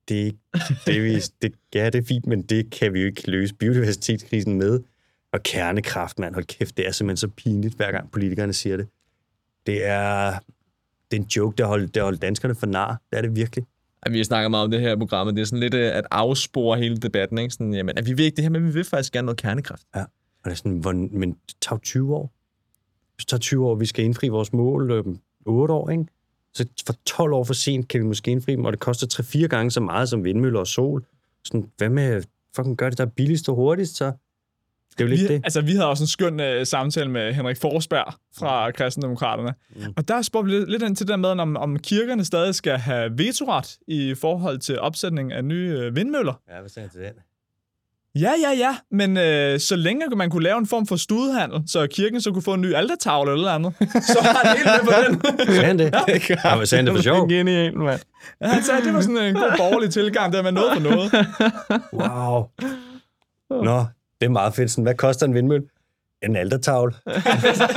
Det 0.08 0.20
er 0.20 0.24
ikke, 0.24 0.38
det, 0.86 1.04
vi, 1.04 1.20
det, 1.42 1.54
ja, 1.74 1.90
det 1.90 1.98
er 1.98 2.06
fint, 2.06 2.26
men 2.26 2.42
det 2.42 2.70
kan 2.70 2.92
vi 2.92 3.00
jo 3.00 3.06
ikke 3.06 3.30
løse 3.30 3.54
biodiversitetskrisen 3.54 4.58
med. 4.58 4.80
Og 5.32 5.42
kernekraft, 5.42 6.18
mand, 6.18 6.34
hold 6.34 6.44
kæft, 6.44 6.76
det 6.76 6.86
er 6.86 6.90
simpelthen 6.92 7.16
så 7.16 7.28
pinligt, 7.28 7.74
hver 7.74 7.92
gang 7.92 8.10
politikerne 8.10 8.52
siger 8.52 8.76
det. 8.76 8.88
Det 9.66 9.84
er, 9.84 10.38
det 11.10 11.16
er 11.16 11.20
en 11.20 11.28
joke, 11.36 11.56
der 11.56 11.66
holder, 11.66 11.86
der 11.86 12.02
holder 12.02 12.18
danskerne 12.18 12.54
for 12.54 12.66
nar. 12.66 13.02
Det 13.10 13.16
er 13.16 13.22
det 13.22 13.36
virkelig 13.36 13.66
at 14.06 14.12
vi 14.12 14.24
snakker 14.24 14.48
meget 14.48 14.64
om 14.64 14.70
det 14.70 14.80
her 14.80 14.96
program, 14.96 15.34
det 15.34 15.42
er 15.42 15.44
sådan 15.44 15.60
lidt 15.60 15.74
øh, 15.74 15.96
at 15.96 16.06
afspore 16.10 16.78
hele 16.78 16.96
debatten, 16.96 17.38
ikke? 17.38 17.52
Sådan, 17.52 17.74
jamen, 17.74 17.98
at 17.98 18.06
vi 18.06 18.12
vil 18.12 18.24
ikke 18.24 18.36
det 18.36 18.44
her, 18.44 18.50
men 18.50 18.66
vi 18.66 18.72
vil 18.72 18.84
faktisk 18.84 19.12
gerne 19.12 19.26
noget 19.26 19.38
kernekraft. 19.38 19.82
Ja, 19.94 20.00
og 20.00 20.44
det 20.44 20.50
er 20.50 20.54
sådan, 20.54 20.78
hvor, 20.78 20.92
men 20.92 21.30
det 21.30 21.54
tager 21.60 21.78
20 21.78 22.14
år. 22.14 22.32
Det 23.18 23.26
tager 23.26 23.38
20 23.38 23.66
år, 23.66 23.74
vi 23.74 23.86
skal 23.86 24.04
indfri 24.04 24.28
vores 24.28 24.52
mål, 24.52 24.90
øh, 24.90 25.04
8 25.46 25.74
år, 25.74 25.90
ikke? 25.90 26.04
Så 26.54 26.66
for 26.86 26.94
12 27.06 27.32
år 27.32 27.44
for 27.44 27.54
sent 27.54 27.88
kan 27.88 28.00
vi 28.00 28.06
måske 28.06 28.30
indfri 28.30 28.52
dem, 28.52 28.64
og 28.64 28.72
det 28.72 28.80
koster 28.80 29.22
3-4 29.22 29.46
gange 29.46 29.70
så 29.70 29.80
meget 29.80 30.08
som 30.08 30.24
vindmøller 30.24 30.60
og 30.60 30.66
sol. 30.66 31.04
Sådan, 31.44 31.70
hvad 31.76 31.88
med 31.88 32.22
fucking 32.56 32.76
gør 32.76 32.88
det 32.88 32.98
der 32.98 33.06
billigst 33.06 33.48
og 33.48 33.54
hurtigst, 33.54 33.96
så? 33.96 34.12
Det 34.98 35.04
er 35.04 35.08
jo 35.08 35.14
lidt 35.16 35.20
vi, 35.20 35.34
det. 35.34 35.40
Altså, 35.44 35.60
vi 35.60 35.72
havde 35.72 35.88
også 35.88 36.04
en 36.04 36.08
skøn 36.08 36.40
uh, 36.40 36.64
samtale 36.64 37.10
med 37.10 37.32
Henrik 37.32 37.56
Forsberg 37.60 38.14
fra 38.38 38.70
Kristendemokraterne. 38.70 39.54
Mm. 39.76 39.82
Og 39.96 40.08
der 40.08 40.22
spurgte 40.22 40.50
vi 40.50 40.58
lidt, 40.58 40.70
lidt 40.70 40.82
ind 40.82 40.96
til 40.96 41.08
det 41.08 41.20
med, 41.20 41.28
om, 41.28 41.56
om 41.56 41.78
kirkerne 41.78 42.24
stadig 42.24 42.54
skal 42.54 42.78
have 42.78 43.18
vetoret 43.18 43.78
i 43.88 44.14
forhold 44.14 44.58
til 44.58 44.80
opsætning 44.80 45.32
af 45.32 45.44
nye 45.44 45.86
uh, 45.86 45.96
vindmøller. 45.96 46.40
Ja, 46.50 46.60
hvad 46.60 46.70
sagde 46.70 46.88
til 46.88 47.00
den? 47.00 47.12
Ja, 48.20 48.32
ja, 48.42 48.52
ja, 48.58 48.76
men 48.90 49.16
øh, 49.16 49.60
så 49.60 49.76
længe 49.76 50.16
man 50.16 50.30
kunne 50.30 50.42
lave 50.42 50.58
en 50.58 50.66
form 50.66 50.86
for 50.86 50.96
studhandel, 50.96 51.62
så 51.66 51.86
kirken 51.86 52.20
så 52.20 52.32
kunne 52.32 52.42
få 52.42 52.54
en 52.54 52.60
ny 52.60 52.74
altertavle 52.74 53.32
eller 53.32 53.50
andet, 53.50 53.72
så 54.12 54.18
var 54.22 54.40
han 54.44 54.56
helt 54.56 54.66
med 54.66 54.92
på 54.92 55.36
den. 55.38 55.54
Sagde 55.54 55.78
det? 55.78 55.94
Ja, 56.08 56.14
det 56.14 56.30
ja 56.44 56.56
men 56.56 56.66
sagde 56.66 56.86
det 56.86 56.94
for 56.94 57.02
sjov? 57.02 57.28
Genialt, 57.28 57.76
mand. 57.76 58.00
Ja, 58.40 58.46
han 58.46 58.62
sagde, 58.62 58.80
at 58.80 58.86
det 58.86 58.94
var 58.94 59.00
sådan 59.00 59.16
en 59.16 59.34
god 59.34 59.52
borgerlig 59.56 59.90
tilgang, 59.90 60.32
der 60.32 60.42
med 60.42 60.52
noget 60.52 60.72
for 60.72 60.80
noget. 60.80 61.12
Wow. 61.92 62.44
Nå, 63.64 63.84
det 64.20 64.26
er 64.26 64.30
meget 64.30 64.54
fedt. 64.54 64.70
Sådan, 64.70 64.84
hvad 64.84 64.94
koster 64.94 65.26
en 65.26 65.34
vindmølle? 65.34 65.66
En 66.22 66.36
altertavle. 66.36 66.94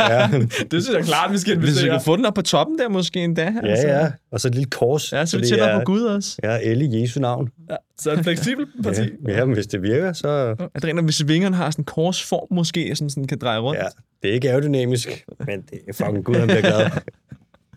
ja. 0.10 0.30
Det 0.72 0.84
synes 0.84 0.90
jeg 0.90 1.04
klart, 1.04 1.32
vi 1.32 1.38
skal 1.38 1.54
investere. 1.54 1.74
Hvis 1.74 1.84
vi 1.84 1.90
kan 1.90 2.02
få 2.02 2.16
den 2.16 2.26
op 2.26 2.34
på 2.34 2.42
toppen 2.42 2.80
der 2.80 2.90
måske 2.90 3.24
endda. 3.24 3.54
Ja, 3.64 3.70
altså. 3.70 3.88
ja. 3.88 4.12
Og 4.32 4.42
så 4.42 4.48
et 4.48 4.56
lille 4.56 4.70
kors. 4.70 5.14
Ja, 5.14 5.26
så 5.26 5.38
vi 5.38 5.46
tæller 5.46 5.80
på 5.80 5.86
Gud 5.86 6.02
også. 6.02 6.38
Ja, 6.44 6.58
El 6.62 6.82
i 6.82 7.02
Jesu 7.02 7.20
navn. 7.20 7.50
Ja, 7.70 7.76
så 7.98 8.12
et 8.12 8.20
fleksibelt 8.20 8.70
parti. 8.84 9.02
ja, 9.28 9.38
ja, 9.38 9.46
men 9.46 9.54
hvis 9.54 9.68
det 9.68 9.82
virker, 9.82 10.14
så... 10.14 10.56
Det 10.82 11.04
hvis 11.04 11.28
vingerne 11.28 11.56
har 11.56 11.72
sådan 11.72 11.82
en 11.82 11.86
korsform 11.86 12.48
måske, 12.52 12.96
som 12.96 13.10
sådan 13.10 13.28
kan 13.28 13.38
dreje 13.38 13.60
rundt. 13.60 13.80
Ja, 13.80 13.88
det 14.22 14.30
er 14.30 14.34
ikke 14.34 14.50
aerodynamisk, 14.50 15.26
men 15.40 15.62
det 15.62 15.80
er 15.88 15.94
fucking 15.94 16.26
Gud, 16.26 16.36
han 16.36 16.48
bliver 16.48 16.62
glad. 16.62 16.90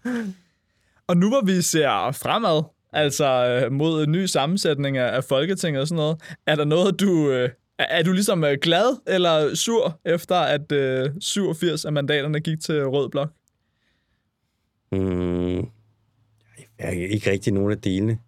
og 1.08 1.16
nu 1.16 1.28
hvor 1.28 1.44
vi 1.44 1.62
ser 1.62 2.12
fremad, 2.22 2.62
altså 2.92 3.46
øh, 3.46 3.72
mod 3.72 4.04
en 4.04 4.12
ny 4.12 4.26
sammensætning 4.26 4.98
af 4.98 5.24
Folketinget 5.24 5.80
og 5.80 5.88
sådan 5.88 5.96
noget, 5.96 6.20
er 6.46 6.56
der 6.56 6.64
noget, 6.64 7.00
du 7.00 7.30
øh, 7.30 7.48
er 7.88 8.02
du 8.02 8.12
ligesom 8.12 8.44
øh, 8.44 8.58
glad 8.62 9.00
eller 9.06 9.54
sur, 9.54 10.00
efter 10.04 10.36
at 10.36 10.72
øh, 10.72 11.10
87 11.20 11.84
af 11.84 11.92
mandaterne 11.92 12.40
gik 12.40 12.60
til 12.60 12.86
Rød 12.86 13.08
Blok? 13.08 13.30
Mm, 14.92 15.56
jeg 16.78 16.88
er 16.88 16.90
ikke 16.90 17.30
rigtig 17.30 17.52
nogen 17.52 17.72
af 17.72 17.80
delene. 17.80 18.18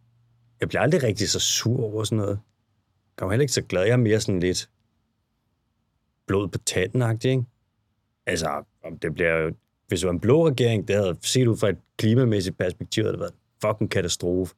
Jeg 0.60 0.68
bliver 0.68 0.82
aldrig 0.82 1.02
rigtig 1.02 1.30
så 1.30 1.40
sur 1.40 1.84
over 1.84 2.04
sådan 2.04 2.18
noget. 2.18 2.30
Jeg 2.30 3.16
kommer 3.16 3.32
heller 3.32 3.42
ikke 3.42 3.52
så 3.52 3.62
glad. 3.62 3.82
Jeg 3.82 3.92
er 3.92 3.96
mere 3.96 4.20
sådan 4.20 4.40
lidt 4.40 4.68
blod 6.26 6.48
på 6.48 6.58
tanden 6.58 7.18
ikke? 7.24 7.44
Altså, 8.26 8.64
om 8.84 8.98
det 8.98 9.14
bliver 9.14 9.50
hvis 9.88 10.00
det 10.00 10.06
var 10.06 10.12
en 10.12 10.20
blå 10.20 10.48
regering, 10.48 10.88
det 10.88 10.96
havde 10.96 11.16
set 11.22 11.46
ud 11.46 11.56
fra 11.56 11.68
et 11.68 11.78
klimamæssigt 11.96 12.58
perspektiv, 12.58 13.04
det 13.04 13.10
havde 13.10 13.20
været 13.20 13.34
fucking 13.64 13.90
katastrofe. 13.90 14.54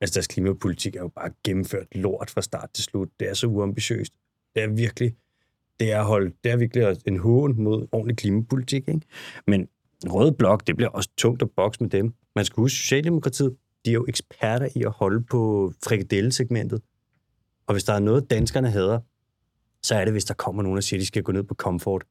Altså, 0.00 0.14
deres 0.14 0.26
klimapolitik 0.26 0.96
er 0.96 1.00
jo 1.00 1.08
bare 1.08 1.30
gennemført 1.44 1.86
lort 1.96 2.30
fra 2.30 2.42
start 2.42 2.70
til 2.74 2.84
slut. 2.84 3.08
Det 3.20 3.28
er 3.28 3.34
så 3.34 3.46
uambitiøst. 3.46 4.12
Det 4.54 4.62
er 4.62 4.68
virkelig, 4.68 5.14
det 5.80 5.92
er, 5.92 6.02
hold, 6.02 6.32
det 6.44 6.52
er 6.52 6.56
virkelig 6.56 6.96
en 7.06 7.18
hån 7.18 7.62
mod 7.62 7.86
ordentlig 7.92 8.16
klimapolitik. 8.16 8.88
Ikke? 8.88 9.00
Men 9.46 9.68
Rød 10.06 10.32
Blok, 10.32 10.66
det 10.66 10.76
bliver 10.76 10.90
også 10.90 11.10
tungt 11.16 11.42
at 11.42 11.50
bokse 11.56 11.82
med 11.82 11.90
dem. 11.90 12.14
Man 12.36 12.44
skal 12.44 12.60
huske, 12.60 12.76
Socialdemokratiet, 12.76 13.56
de 13.84 13.90
er 13.90 13.94
jo 13.94 14.04
eksperter 14.08 14.68
i 14.76 14.82
at 14.82 14.90
holde 14.90 15.24
på 15.24 15.72
frikadellesegmentet. 15.84 16.82
Og 17.66 17.74
hvis 17.74 17.84
der 17.84 17.92
er 17.92 17.98
noget, 17.98 18.30
danskerne 18.30 18.70
hader, 18.70 19.00
så 19.82 19.94
er 19.94 20.04
det, 20.04 20.14
hvis 20.14 20.24
der 20.24 20.34
kommer 20.34 20.62
nogen, 20.62 20.76
og 20.76 20.84
siger, 20.84 20.98
at 20.98 21.00
de 21.00 21.06
skal 21.06 21.22
gå 21.22 21.32
ned 21.32 21.42
på 21.42 21.54
komfort. 21.54 22.04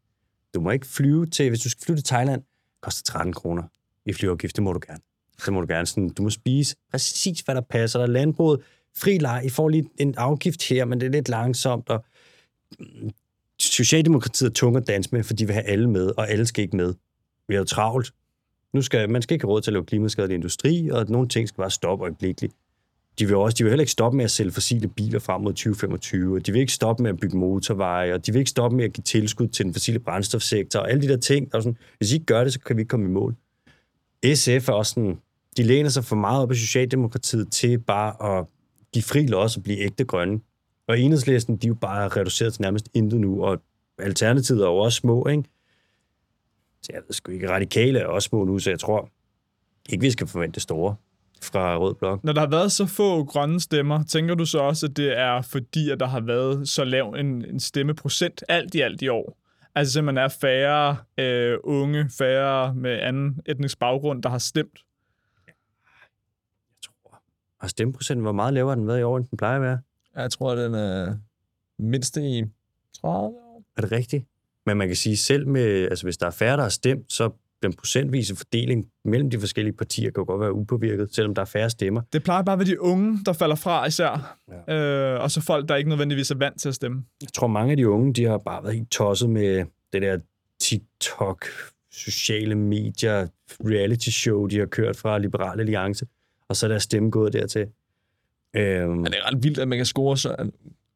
Du 0.54 0.62
må 0.62 0.72
ikke 0.72 0.88
flyve 0.88 1.26
til, 1.26 1.50
hvis 1.50 1.60
du 1.60 1.70
skal 1.70 1.86
flyve 1.86 1.98
til 1.98 2.06
Thailand, 2.06 2.44
koster 2.82 3.12
13 3.12 3.34
kroner 3.34 3.64
i 4.06 4.14
flyafgift, 4.14 4.56
det 4.56 4.64
må 4.64 4.74
du 4.74 4.80
gerne. 4.88 5.00
Så 5.40 5.52
må 5.52 5.62
du 5.62 5.68
gerne 5.68 5.86
sådan, 5.86 6.10
du 6.10 6.24
må 6.24 6.30
spise 6.30 6.76
præcis, 6.92 7.40
hvad 7.40 7.56
der 7.56 7.62
passer. 7.62 8.00
Der 8.00 8.08
landbruget, 8.08 8.62
fri 8.98 9.18
leg, 9.18 9.42
I 9.46 9.50
får 9.50 9.70
lige 9.70 9.90
en 9.98 10.16
afgift 10.18 10.70
her, 10.70 10.86
men 10.86 11.00
det 11.02 11.08
er 11.08 11.12
lidt 11.12 11.30
langsomt, 11.30 11.90
og 11.90 12.06
Socialdemokratiet 13.60 14.50
er 14.50 14.54
tunge 14.54 14.80
at 14.80 14.88
danse 14.88 15.10
med, 15.12 15.24
for 15.24 15.34
de 15.34 15.46
vil 15.46 15.54
have 15.54 15.66
alle 15.66 15.90
med, 15.90 16.12
og 16.18 16.30
alle 16.30 16.46
skal 16.46 16.64
ikke 16.64 16.76
med. 16.76 16.94
Vi 17.48 17.56
er 17.56 17.60
jo 17.60 17.66
travlt. 17.66 18.14
Nu 18.74 18.82
skal, 18.82 19.10
man 19.10 19.22
skal 19.22 19.34
ikke 19.36 19.44
have 19.44 19.52
råd 19.52 19.62
til 19.62 19.72
at 19.72 19.74
lave 19.74 19.86
klimaskadelig 19.86 20.36
industri, 20.36 20.90
og 20.90 21.02
at 21.02 21.10
nogle 21.10 21.28
ting 21.28 21.48
skal 21.48 21.58
bare 21.58 21.72
stoppe 21.72 22.04
øjeblikkeligt. 22.04 22.54
de 23.20 23.26
vil 23.26 23.36
også 23.36 23.56
de 23.58 23.64
vil 23.64 23.72
heller 23.72 23.82
ikke 23.82 23.92
stoppe 23.92 24.18
med 24.18 24.26
at 24.26 24.32
sælge 24.32 24.52
fossile 24.52 24.88
biler 24.88 25.20
frem 25.20 25.42
mod 25.42 25.54
2025, 25.54 26.36
og 26.36 26.46
de 26.46 26.52
vil 26.52 26.62
ikke 26.62 26.74
stoppe 26.74 27.04
med 27.04 27.12
at 27.12 27.20
bygge 27.20 27.38
motorveje, 27.38 28.14
og 28.14 28.26
de 28.26 28.32
vil 28.32 28.40
ikke 28.40 28.50
stoppe 28.50 28.78
med 28.78 28.86
at 28.86 28.94
give 28.94 29.04
tilskud 29.04 29.48
til 29.48 29.66
den 29.66 29.74
fossile 29.74 30.00
brændstofsektor, 30.00 30.80
og 30.80 30.92
alle 30.92 31.02
de 31.02 31.08
der 31.08 31.18
ting. 31.18 31.56
Og 31.56 31.64
sådan, 31.64 31.78
hvis 31.98 32.12
I 32.12 32.14
ikke 32.14 32.26
gør 32.26 32.44
det, 32.44 32.54
så 32.54 32.60
kan 32.60 32.76
vi 32.76 32.82
ikke 32.82 32.90
komme 32.90 33.06
i 33.06 33.10
mål. 33.10 33.36
SF 34.34 34.70
er 34.70 34.74
også 34.74 34.94
sådan, 34.94 35.18
de 35.58 35.64
læner 35.64 35.90
sig 35.90 36.06
for 36.06 36.16
meget 36.16 36.42
op 36.42 36.52
af 36.52 36.58
Socialdemokratiet 36.58 37.52
til 37.52 37.80
bare 37.80 38.38
at 38.38 38.46
give 38.94 39.04
fri 39.04 39.28
los 39.28 39.58
og 39.58 39.64
blive 39.64 39.78
ægte 39.80 40.06
grønne. 40.06 40.40
Og 40.88 41.00
enhedslisten, 41.00 41.58
de 41.58 41.68
er 41.68 41.70
jo 41.70 41.76
bare 41.76 42.08
reduceret 42.08 42.54
til 42.54 42.62
nærmest 42.62 42.90
intet 42.94 43.20
nu, 43.20 43.44
og 43.44 43.62
Alternativet 44.00 44.62
er 44.62 44.68
jo 44.68 44.78
også 44.78 44.96
små, 44.96 45.28
ikke? 45.28 45.44
Så 46.82 46.90
jeg 46.94 47.02
ved 47.08 47.14
sgu 47.14 47.32
ikke, 47.32 47.50
radikale 47.50 48.00
er 48.00 48.06
også 48.06 48.28
små 48.30 48.44
nu, 48.44 48.60
så 48.60 48.70
jeg 48.70 48.80
tror 48.80 49.10
ikke, 49.90 50.02
vi 50.02 50.12
skal 50.12 50.28
forvente 50.28 50.60
store 50.60 50.96
fra 51.42 51.78
Rød 51.78 51.96
Blok. 51.96 52.24
Når 52.24 52.34
der 52.34 52.42
har 52.42 52.48
været 52.48 52.72
så 52.72 52.86
få 52.86 53.24
grønne 53.24 53.60
stemmer, 53.60 54.04
tænker 54.04 54.36
du 54.36 54.46
så 54.46 54.60
også, 54.60 54.86
at 54.86 54.98
det 54.98 55.20
er 55.20 55.42
fordi, 55.42 55.90
at 55.90 56.00
der 56.00 56.06
har 56.06 56.20
været 56.20 56.70
så 56.70 56.84
lav 56.84 57.16
en, 57.20 57.46
en 57.46 57.60
stemmeprocent 57.60 58.44
alt 58.50 58.76
i 58.76 58.82
alt 58.82 59.02
i 59.02 59.08
år? 59.08 59.38
Altså 59.76 59.94
simpelthen 59.94 60.24
er 60.24 60.28
færre 60.28 60.98
øh, 61.18 61.58
unge, 61.64 62.10
færre 62.18 62.76
med 62.76 63.00
anden 63.00 63.40
etnisk 63.46 63.80
baggrund, 63.80 64.24
der 64.24 64.30
har 64.30 64.38
stemt? 64.38 64.80
Jeg 65.48 65.56
tror, 66.84 67.22
at 67.62 67.70
stemmeprocenten 67.70 68.26
var 68.26 68.32
meget 68.32 68.54
lavere, 68.54 68.76
den 68.76 68.88
været 68.88 69.00
i 69.00 69.04
år, 69.04 69.18
end 69.18 69.26
den 69.26 69.38
plejer 69.38 69.56
at 69.56 69.62
være. 69.62 69.80
Jeg 70.16 70.32
tror, 70.32 70.52
at 70.52 70.58
den 70.58 70.74
er 70.74 71.16
mindste 71.80 72.22
i 72.22 72.44
30 73.02 73.18
år. 73.18 73.64
Er 73.78 73.82
det 73.82 73.92
rigtigt? 73.92 74.26
Men 74.66 74.78
man 74.78 74.88
kan 74.88 74.96
sige, 74.96 75.18
selv 75.18 75.48
med, 75.48 75.88
altså 75.90 76.06
hvis 76.06 76.18
der 76.18 76.28
er 76.28 76.32
færre, 76.32 76.58
der 76.58 76.64
har 76.64 76.70
stemt, 76.70 77.14
så 77.14 77.30
den 77.64 77.74
procentvise 77.74 78.36
fordeling 78.36 78.86
mellem 79.06 79.30
de 79.30 79.40
forskellige 79.40 79.76
partier 79.76 80.12
kan 80.12 80.22
jo 80.22 80.26
godt 80.26 80.42
være 80.42 80.54
upåvirket, 80.54 81.16
selvom 81.16 81.36
der 81.36 81.42
er 81.42 81.46
færre 81.46 81.70
stemmer. 81.70 82.02
Det 82.14 82.24
plejer 82.24 82.44
bare 82.44 82.54
at 82.54 82.60
være 82.60 82.68
de 82.68 82.82
unge, 82.82 83.20
der 83.26 83.34
falder 83.34 83.56
fra 83.56 83.86
især, 83.86 84.38
ja. 84.68 84.76
øh, 84.76 85.22
og 85.22 85.32
så 85.32 85.42
folk, 85.42 85.70
der 85.70 85.76
ikke 85.76 85.90
nødvendigvis 85.90 86.32
er 86.32 86.36
vant 86.36 86.60
til 86.60 86.70
at 86.70 86.76
stemme. 86.76 87.04
Jeg 87.22 87.34
tror, 87.34 87.48
mange 87.48 87.72
af 87.72 87.78
de 87.78 87.90
unge, 87.90 88.14
de 88.14 88.24
har 88.24 88.38
bare 88.38 88.64
været 88.64 88.76
helt 88.76 88.92
tosset 88.92 89.30
med 89.30 89.66
det 89.94 90.02
der 90.02 90.20
TikTok, 90.60 91.46
sociale 91.92 92.56
medier, 92.56 93.28
reality 93.66 94.10
show, 94.10 94.48
de 94.48 94.60
har 94.60 94.66
kørt 94.66 94.98
fra 94.98 95.18
Liberal 95.18 95.60
Alliance, 95.60 96.06
og 96.50 96.56
så 96.56 96.66
er 96.66 96.68
deres 96.68 96.84
stemme 96.84 97.10
gået 97.10 97.34
dertil. 97.34 97.68
Øhm. 98.56 99.04
Ja, 99.04 99.10
det 99.10 99.18
er 99.18 99.32
ret 99.32 99.44
vildt, 99.44 99.60
at 99.60 99.68
man 99.68 99.78
kan 99.78 99.86
score 99.86 100.18
så 100.18 100.50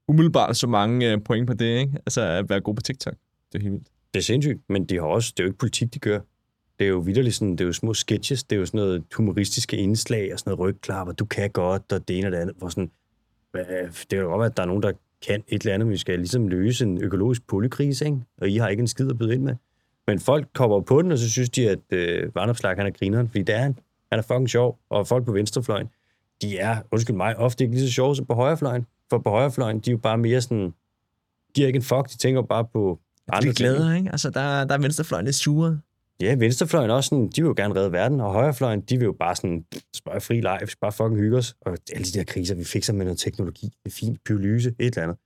umiddelbart 0.07 0.57
så 0.57 0.67
mange 0.67 1.11
øh, 1.11 1.21
point 1.25 1.47
på 1.47 1.53
det, 1.53 1.79
ikke? 1.79 1.93
Altså 2.05 2.21
at 2.21 2.49
være 2.49 2.61
god 2.61 2.75
på 2.75 2.81
TikTok. 2.81 3.13
Det 3.51 3.59
er 3.59 3.63
helt 3.63 3.73
vildt. 3.73 3.87
Det 4.13 4.19
er 4.19 4.23
sindssygt, 4.23 4.61
men 4.69 4.85
de 4.85 4.95
har 4.95 5.01
også, 5.01 5.33
det 5.37 5.43
er 5.43 5.43
jo 5.43 5.49
ikke 5.49 5.59
politik, 5.59 5.93
de 5.93 5.99
gør. 5.99 6.19
Det 6.79 6.85
er 6.85 6.89
jo 6.89 6.97
vidderligt 6.97 7.35
sådan, 7.35 7.51
det 7.51 7.61
er 7.61 7.65
jo 7.65 7.73
små 7.73 7.93
sketches, 7.93 8.43
det 8.43 8.55
er 8.55 8.59
jo 8.59 8.65
sådan 8.65 8.77
noget 8.77 9.03
humoristiske 9.15 9.77
indslag 9.77 10.33
og 10.33 10.39
sådan 10.39 10.51
noget 10.51 10.59
rygklap, 10.59 11.07
og 11.07 11.19
du 11.19 11.25
kan 11.25 11.49
godt, 11.49 11.91
og 11.91 12.07
det 12.07 12.17
ene 12.17 12.27
og 12.27 12.31
det 12.31 12.37
andet. 12.37 12.55
Hvor 12.57 12.69
sådan, 12.69 12.91
det 13.53 14.13
er 14.13 14.17
jo 14.17 14.27
godt 14.27 14.45
at 14.45 14.57
der 14.57 14.63
er 14.63 14.67
nogen, 14.67 14.83
der 14.83 14.91
kan 15.27 15.43
et 15.47 15.61
eller 15.61 15.73
andet, 15.73 15.89
vi 15.89 15.97
skal 15.97 16.19
ligesom 16.19 16.47
løse 16.47 16.85
en 16.85 17.03
økologisk 17.03 17.47
polykrise, 17.47 18.05
ikke? 18.05 18.17
og 18.37 18.49
I 18.49 18.57
har 18.57 18.67
ikke 18.67 18.81
en 18.81 18.87
skid 18.87 19.09
at 19.09 19.17
byde 19.17 19.33
ind 19.33 19.43
med. 19.43 19.55
Men 20.07 20.19
folk 20.19 20.47
kommer 20.53 20.81
på 20.81 21.01
den, 21.01 21.11
og 21.11 21.17
så 21.17 21.29
synes 21.29 21.49
de, 21.49 21.69
at 21.69 21.79
øh, 21.91 22.35
Varnopslag, 22.35 22.75
han 22.75 22.85
er 22.85 22.91
grineren, 22.91 23.29
fordi 23.29 23.43
det 23.43 23.55
er 23.55 23.59
han. 23.59 23.79
Han 24.11 24.19
er 24.19 24.23
fucking 24.23 24.49
sjov, 24.49 24.79
og 24.89 25.07
folk 25.07 25.25
på 25.25 25.31
venstrefløjen, 25.31 25.87
de 26.41 26.57
er, 26.57 26.81
undskyld 26.91 27.15
mig, 27.15 27.37
ofte 27.37 27.63
ikke 27.63 27.75
lige 27.75 27.87
så 27.87 27.93
sjove 27.93 28.15
som 28.15 28.25
på 28.25 28.33
højrefløjen. 28.33 28.85
For 29.09 29.17
på 29.17 29.29
højrefløjen, 29.29 29.79
de 29.79 29.89
er 29.89 29.91
jo 29.91 29.97
bare 29.97 30.17
mere 30.17 30.41
sådan, 30.41 30.73
de 31.55 31.63
er 31.63 31.67
ikke 31.67 31.77
en 31.77 31.83
fuck, 31.83 32.09
de 32.11 32.17
tænker 32.17 32.41
bare 32.41 32.65
på 32.65 32.99
andre 33.31 33.53
ting. 33.53 33.69
De 33.69 33.97
ikke? 33.97 34.11
Altså, 34.11 34.29
der, 34.29 34.65
der 34.65 34.75
er 34.75 34.79
venstrefløjen 34.79 35.25
lidt 35.25 35.35
sure. 35.35 35.79
Ja, 36.21 36.35
venstrefløjen 36.35 36.91
også 36.91 37.07
sådan, 37.07 37.29
de 37.35 37.41
vil 37.41 37.47
jo 37.47 37.53
gerne 37.57 37.75
redde 37.75 37.91
verden, 37.91 38.21
og 38.21 38.31
højrefløjen, 38.31 38.81
de 38.81 38.97
vil 38.97 39.05
jo 39.05 39.15
bare 39.19 39.35
sådan, 39.35 39.65
spørge 39.95 40.21
fri 40.21 40.35
live, 40.35 40.67
bare 40.81 40.91
fucking 40.91 41.19
hygge 41.19 41.37
os. 41.37 41.55
Og 41.61 41.77
alle 41.93 42.05
de 42.05 42.11
der 42.11 42.23
kriser, 42.23 42.55
vi 42.55 42.63
fikser 42.63 42.93
med 42.93 43.05
noget 43.05 43.19
teknologi, 43.19 43.65
det 43.65 43.91
er 43.91 43.95
fint, 43.95 44.23
pyrolyse, 44.25 44.75
et 44.79 44.85
eller 44.85 45.03
andet. 45.03 45.17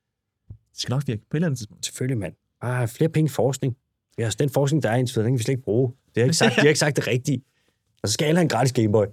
Det 0.50 0.80
skal 0.80 0.94
nok 0.94 1.04
virke 1.08 1.22
på 1.22 1.38
et 1.38 1.38
eller 1.38 1.48
andet 1.48 1.58
tidspunkt. 1.58 1.86
Selvfølgelig, 1.86 2.18
mand. 2.18 2.34
Bare 2.62 2.88
flere 2.88 3.10
penge 3.10 3.26
i 3.26 3.30
forskning. 3.30 3.78
Ja, 4.18 4.24
altså, 4.24 4.38
den 4.40 4.50
forskning, 4.50 4.84
der 4.84 4.90
er 4.90 4.96
indtil 4.96 5.16
den 5.16 5.32
kan 5.32 5.38
vi 5.38 5.44
slet 5.44 5.54
ikke 5.54 5.64
bruge. 5.64 5.92
Det 6.16 6.22
har 6.22 6.24
ikke 6.24 6.38
sagt, 6.44 6.56
de 6.56 6.62
har 6.62 6.68
ikke 6.68 6.80
sagt 6.80 6.96
det 6.96 7.08
rigtige. 7.08 7.44
Og 8.04 8.10
så 8.10 8.14
skal 8.14 8.26
alle 8.26 8.38
have 8.38 8.44
en 8.44 8.50
gratis 8.50 8.74
Gameboy. 8.74 9.06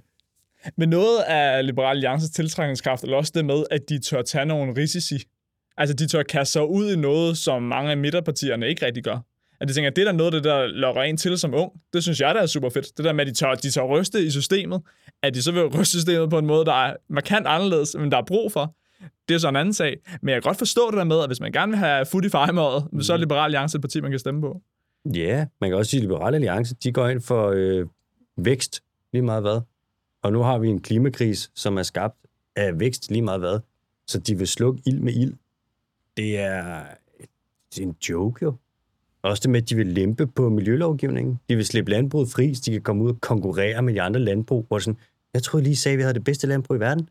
Men 0.76 0.88
noget 0.88 1.18
af 1.20 1.66
Liberal 1.66 1.96
Alliances 1.96 2.30
tiltrækningskraft 2.30 3.04
er 3.04 3.14
også 3.14 3.32
det 3.34 3.44
med, 3.44 3.64
at 3.70 3.88
de 3.88 3.98
tør 3.98 4.22
tage 4.22 4.46
nogle 4.46 4.76
risici. 4.76 5.24
Altså, 5.76 5.94
de 5.94 6.06
tør 6.06 6.22
kaste 6.22 6.52
sig 6.52 6.68
ud 6.68 6.92
i 6.92 6.96
noget, 6.96 7.38
som 7.38 7.62
mange 7.62 7.90
af 7.90 7.96
midterpartierne 7.96 8.68
ikke 8.68 8.86
rigtig 8.86 9.04
gør. 9.04 9.18
At 9.60 9.68
de 9.68 9.72
tænker, 9.72 9.90
at 9.90 9.96
det 9.96 10.02
er 10.02 10.06
der 10.06 10.18
noget 10.18 10.32
det, 10.32 10.44
der 10.44 10.66
lokker 10.66 11.02
en 11.02 11.16
til 11.16 11.38
som 11.38 11.54
ung. 11.54 11.72
Det 11.92 12.02
synes 12.02 12.20
jeg, 12.20 12.34
der 12.34 12.40
er 12.40 12.46
super 12.46 12.68
fedt. 12.68 12.96
Det 12.96 13.04
der 13.04 13.12
med, 13.12 13.20
at 13.20 13.26
de 13.26 13.34
tør, 13.34 13.54
de 13.54 13.70
tør 13.70 13.82
ryste 13.82 14.24
i 14.26 14.30
systemet. 14.30 14.82
At 15.22 15.34
de 15.34 15.42
så 15.42 15.52
vil 15.52 15.66
ryste 15.66 15.98
systemet 15.98 16.30
på 16.30 16.38
en 16.38 16.46
måde, 16.46 16.64
der 16.64 16.86
er 16.86 16.96
markant 17.08 17.46
anderledes, 17.46 17.96
men 17.98 18.10
der 18.10 18.18
er 18.18 18.24
brug 18.26 18.52
for. 18.52 18.74
Det 19.28 19.34
er 19.34 19.38
så 19.38 19.48
en 19.48 19.56
anden 19.56 19.74
sag. 19.74 19.96
Men 20.22 20.28
jeg 20.28 20.42
kan 20.42 20.48
godt 20.48 20.58
forstå 20.58 20.90
det 20.90 20.98
der 20.98 21.04
med, 21.04 21.20
at 21.20 21.28
hvis 21.28 21.40
man 21.40 21.52
gerne 21.52 21.72
vil 21.72 21.78
have 21.78 22.06
fut 22.06 22.24
i 22.24 22.28
fejmåret, 22.28 22.84
mm. 22.92 23.02
så 23.02 23.12
er 23.12 23.16
Liberal 23.16 23.44
Alliance 23.44 23.76
et 23.76 23.82
parti, 23.82 24.00
man 24.00 24.10
kan 24.10 24.18
stemme 24.18 24.40
på. 24.40 24.60
Ja, 25.14 25.46
man 25.60 25.70
kan 25.70 25.76
også 25.76 25.90
sige, 25.90 25.98
at 25.98 26.02
Liberal 26.02 26.34
Alliance, 26.34 26.74
de 26.74 26.92
går 26.92 27.08
ind 27.08 27.20
for 27.20 27.50
øh, 27.54 27.86
vækst 28.36 28.82
lige 29.12 29.22
meget 29.22 29.42
hvad. 29.42 29.60
Og 30.22 30.32
nu 30.32 30.42
har 30.42 30.58
vi 30.58 30.68
en 30.68 30.80
klimakris, 30.80 31.50
som 31.54 31.78
er 31.78 31.82
skabt 31.82 32.16
af 32.56 32.80
vækst 32.80 33.10
lige 33.10 33.22
meget 33.22 33.40
hvad. 33.40 33.60
Så 34.06 34.18
de 34.18 34.38
vil 34.38 34.48
slukke 34.48 34.82
ild 34.86 35.00
med 35.00 35.12
ild. 35.12 35.34
Det 36.16 36.38
er, 36.38 36.84
det 37.74 37.78
er 37.78 37.86
en 37.86 37.96
joke 38.08 38.44
jo. 38.44 38.54
Også 39.22 39.40
det 39.40 39.50
med, 39.50 39.62
at 39.62 39.70
de 39.70 39.76
vil 39.76 39.86
lempe 39.86 40.26
på 40.26 40.48
miljølovgivningen. 40.48 41.40
De 41.48 41.56
vil 41.56 41.66
slippe 41.66 41.90
landbruget 41.90 42.28
fri, 42.28 42.54
så 42.54 42.62
de 42.66 42.72
kan 42.72 42.82
komme 42.82 43.04
ud 43.04 43.10
og 43.10 43.20
konkurrere 43.20 43.82
med 43.82 43.94
de 43.94 44.02
andre 44.02 44.20
landbrug. 44.20 44.64
Hvor 44.68 44.78
sådan, 44.78 44.98
jeg 45.34 45.42
tror 45.42 45.60
lige 45.60 45.76
sagde, 45.76 45.92
at 45.94 45.98
vi 45.98 46.02
havde 46.02 46.14
det 46.14 46.24
bedste 46.24 46.46
landbrug 46.46 46.76
i 46.76 46.80
verden. 46.80 47.08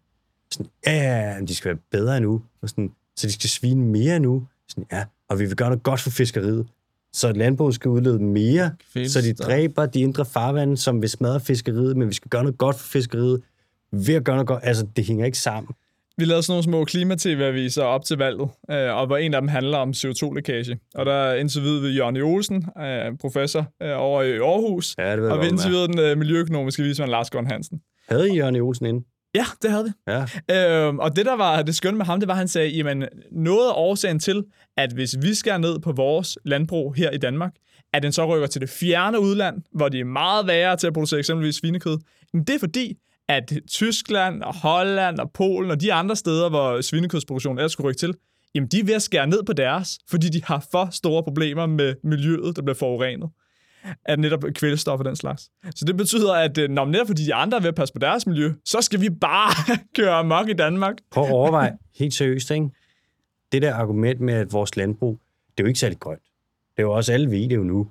Sådan, 0.52 0.72
ja, 0.86 1.39
de 1.48 1.56
skal 1.56 1.70
være 1.70 1.80
bedre 1.91 2.20
nu. 2.20 2.41
Og 2.62 2.70
sådan, 2.70 2.91
så 3.15 3.28
de 3.28 3.32
skal 3.32 3.50
svine 3.50 3.86
mere 3.86 4.20
nu. 4.20 4.48
Sådan, 4.67 4.86
ja, 4.91 5.06
og 5.28 5.39
vi 5.39 5.46
vil 5.46 5.56
gøre 5.56 5.70
noget 5.70 5.84
godt 5.84 6.02
for 6.02 6.10
fiskeriet. 6.10 6.67
Så 7.18 7.32
landbruget 7.32 7.76
skal 7.76 7.90
udlede 7.90 8.20
mere, 8.20 8.72
Fælst, 8.94 9.14
så 9.14 9.22
de 9.22 9.34
dræber 9.34 9.86
de 9.86 10.00
indre 10.00 10.26
farvande, 10.26 10.78
som 10.78 11.02
vil 11.02 11.10
smadre 11.10 11.40
fiskeriet, 11.40 11.98
men 11.98 12.08
vi 12.08 12.14
skal 12.14 12.30
gøre 12.30 12.44
noget 12.44 12.58
godt 12.58 12.76
for 12.76 12.88
fiskeriet 12.88 13.42
ved 13.92 14.16
at 14.16 14.24
gøre 14.24 14.36
noget 14.36 14.48
godt. 14.48 14.64
Altså, 14.64 14.88
det 14.96 15.06
hænger 15.06 15.26
ikke 15.26 15.38
sammen. 15.38 15.74
Vi 16.18 16.26
lavede 16.26 16.44
sådan 16.44 16.52
nogle 16.54 16.64
små 16.64 16.86
klima-tv-aviser 16.86 17.84
op 17.84 18.06
til 18.06 18.18
valget, 18.18 18.50
øh, 18.72 18.96
og 18.96 19.08
hvor 19.08 19.18
en 19.18 19.34
af 19.34 19.42
dem 19.42 19.48
handler 19.48 19.78
om 19.78 19.90
CO2-lækage. 19.90 20.80
Og 20.96 21.06
der 21.06 21.34
interviewede 21.34 21.82
vi 21.82 21.88
Jørgen 21.88 22.18
Olsen, 22.18 22.66
øh, 22.82 23.18
professor 23.22 23.68
øh, 23.84 23.94
over 23.96 24.22
i 24.22 24.38
Aarhus, 24.38 24.96
ja, 24.98 25.16
det 25.16 25.32
og 25.32 25.42
vi 25.42 25.48
interviewede 25.48 25.88
den 25.88 26.00
øh, 26.00 26.18
miljøøkonomiske 26.18 26.84
vismand 26.84 27.12
Lars 27.12 27.30
Gård 27.30 27.46
Hansen. 27.46 27.82
Havde 28.10 28.34
I 28.34 28.36
Jørgen 28.38 28.56
Olsen 28.56 28.86
inde? 28.86 29.06
Ja, 29.38 29.45
det 29.62 29.71
havde 29.71 29.84
vi. 29.84 29.91
Ja. 30.52 30.86
Øhm, 30.88 31.00
og 31.00 31.15
det, 31.15 31.26
der 31.26 31.36
var 31.36 31.62
det 31.62 31.76
skønne 31.76 31.97
med 31.97 32.06
ham, 32.06 32.19
det 32.19 32.28
var, 32.28 32.34
at 32.34 32.38
han 32.38 32.47
sagde, 32.47 32.69
jamen, 32.69 33.06
noget 33.32 33.67
af 33.67 33.73
årsagen 33.76 34.19
til, 34.19 34.43
at 34.78 34.91
hvis 34.93 35.15
vi 35.21 35.34
skal 35.34 35.62
ned 35.62 35.80
på 35.80 35.91
vores 35.91 36.38
landbrug 36.45 36.93
her 36.93 37.12
i 37.12 37.17
Danmark, 37.17 37.54
at 37.93 38.04
den 38.04 38.12
så 38.12 38.26
rykker 38.26 38.47
til 38.47 38.62
det 38.62 38.69
fjerne 38.69 39.19
udland, 39.19 39.62
hvor 39.71 39.89
de 39.89 40.00
er 40.00 40.06
meget 40.06 40.47
værre 40.47 40.78
til 40.78 40.88
at 40.88 40.93
producere 40.93 41.19
eksempelvis 41.19 41.56
svinekød, 41.56 41.97
men 42.34 42.43
det 42.43 42.56
er 42.56 42.60
fordi, 42.60 42.97
at 43.30 43.54
Tyskland 43.69 44.43
og 44.43 44.56
Holland 44.56 45.19
og 45.19 45.32
Polen 45.32 45.71
og 45.71 45.82
de 45.82 45.93
andre 45.93 46.15
steder, 46.15 46.50
hvor 46.50 46.82
svinekødsproduktionen 46.82 47.58
ellers 47.58 47.71
skulle 47.71 47.88
rykke 47.89 48.00
til, 48.00 48.13
jamen 48.56 48.69
de 48.69 48.80
er 48.80 48.84
ved 48.84 48.93
at 48.93 49.02
skære 49.02 49.28
ned 49.28 49.43
på 49.43 49.54
deres, 49.54 50.00
fordi 50.10 50.30
de 50.30 50.43
har 50.43 50.67
for 50.71 50.89
store 50.91 51.23
problemer 51.23 51.65
med 51.65 51.95
miljøet, 52.04 52.56
der 52.56 52.62
bliver 52.62 52.76
forurenet 52.76 53.30
af 54.06 54.20
netop 54.20 54.44
kvælstof 54.54 55.00
og 55.00 55.06
den 55.06 55.16
slags. 55.16 55.50
Så 55.76 55.86
det 55.86 55.98
betyder, 55.98 56.34
at 56.34 56.58
øh, 56.58 56.70
når 56.70 56.86
netop 56.86 57.08
fordi 57.08 57.26
de 57.26 57.34
andre 57.34 57.58
er 57.58 57.62
ved 57.62 57.68
at 57.68 57.76
passe 57.76 57.94
på 57.94 58.00
deres 58.00 58.28
miljø, 58.28 58.54
så 58.66 58.82
skal 58.82 59.02
vi 59.02 59.10
bare 59.10 59.78
køre 59.98 60.13
amok 60.13 60.50
i 60.50 60.54
Danmark. 60.54 60.98
Prøv 61.12 61.24
at 61.24 61.32
overveje, 61.32 61.78
helt 61.96 62.13
seriøst, 62.13 62.52
ikke? 62.52 62.70
Det 63.52 63.62
der 63.62 63.74
argument 63.74 64.20
med, 64.20 64.34
at 64.34 64.54
vores 64.54 64.76
landbrug, 64.76 65.20
det 65.58 65.60
er 65.60 65.63
jo 65.63 65.68
ikke 65.68 65.80
særlig 65.80 66.00
grønt. 66.00 66.22
Det 66.78 66.84
er 66.84 66.84
jo 66.84 66.92
også 66.92 67.13
alle 67.13 67.32
ved 67.32 67.50
det 67.50 67.56
jo 67.56 67.63
nu. 67.63 67.88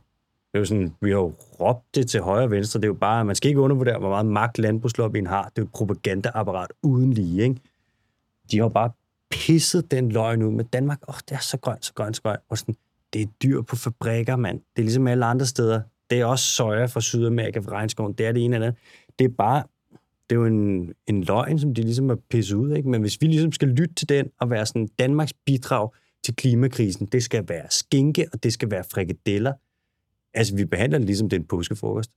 Det 0.53 0.59
er 0.59 0.59
jo 0.59 0.65
sådan, 0.65 0.95
vi 1.01 1.11
har 1.11 1.17
jo 1.17 1.35
råbt 1.61 1.95
det 1.95 2.09
til 2.09 2.21
højre 2.21 2.45
og 2.45 2.51
venstre. 2.51 2.81
Det 2.81 2.85
er 2.85 2.89
jo 2.89 2.95
bare, 2.95 3.25
man 3.25 3.35
skal 3.35 3.49
ikke 3.49 3.61
undervurdere, 3.61 3.99
hvor 3.99 4.09
meget 4.09 4.27
magt 4.27 4.59
landbrugslobbyen 4.59 5.27
har. 5.27 5.43
Det 5.43 5.59
er 5.59 5.63
jo 5.63 5.65
et 5.65 5.73
propagandaapparat 5.73 6.71
uden 6.83 7.13
lige, 7.13 7.43
ikke? 7.43 7.61
De 8.51 8.59
har 8.59 8.69
bare 8.69 8.91
pisset 9.31 9.91
den 9.91 10.13
løgn 10.13 10.43
ud 10.43 10.53
med 10.53 10.65
Danmark. 10.65 10.99
Åh, 11.09 11.15
oh, 11.15 11.19
det 11.29 11.35
er 11.35 11.39
så 11.39 11.59
grønt, 11.59 11.85
så 11.85 11.95
grønt, 11.95 12.17
så 12.17 12.23
grønt. 12.23 12.41
Og 12.49 12.59
sådan, 12.59 12.77
det 13.13 13.23
er 13.23 13.27
dyr 13.43 13.63
på 13.63 13.77
fabrikker, 13.77 14.37
mand. 14.37 14.59
Det 14.59 14.83
er 14.83 14.85
ligesom 14.85 15.07
alle 15.07 15.27
andre 15.27 15.47
steder. 15.47 15.81
Det 16.11 16.21
er 16.21 16.25
også 16.25 16.45
soja 16.45 16.85
fra 16.87 17.01
Sydamerika, 17.01 17.59
fra 17.59 17.73
regnskoven. 17.73 18.13
Det 18.13 18.27
er 18.27 18.33
det 18.33 18.45
ene 18.45 18.57
eller 18.57 18.67
andet. 18.67 18.81
Det 19.19 19.25
er 19.25 19.35
bare, 19.39 19.63
det 20.31 20.37
er 20.37 20.41
jo 20.41 20.47
en, 20.47 20.93
en 21.07 21.25
løgn, 21.25 21.59
som 21.59 21.75
de 21.75 21.83
ligesom 21.83 22.09
har 22.09 22.19
pisset 22.31 22.57
ud, 22.57 22.77
ikke? 22.77 22.89
Men 22.89 23.01
hvis 23.01 23.21
vi 23.21 23.27
ligesom 23.27 23.53
skal 23.53 23.69
lytte 23.69 23.95
til 23.95 24.09
den 24.09 24.27
og 24.41 24.51
være 24.51 24.67
sådan 24.67 24.89
Danmarks 24.99 25.33
bidrag 25.47 25.91
til 26.25 26.37
klimakrisen, 26.37 27.07
det 27.07 27.23
skal 27.23 27.45
være 27.49 27.67
skinke, 27.71 28.27
og 28.33 28.43
det 28.43 28.53
skal 28.53 28.71
være 28.71 28.85
frikadeller, 28.93 29.53
Altså, 30.37 30.57
vi 30.57 30.65
behandler 30.65 30.99
det 30.99 31.07
ligesom 31.07 31.29
den 31.29 31.45
påskefrokost. 31.45 32.11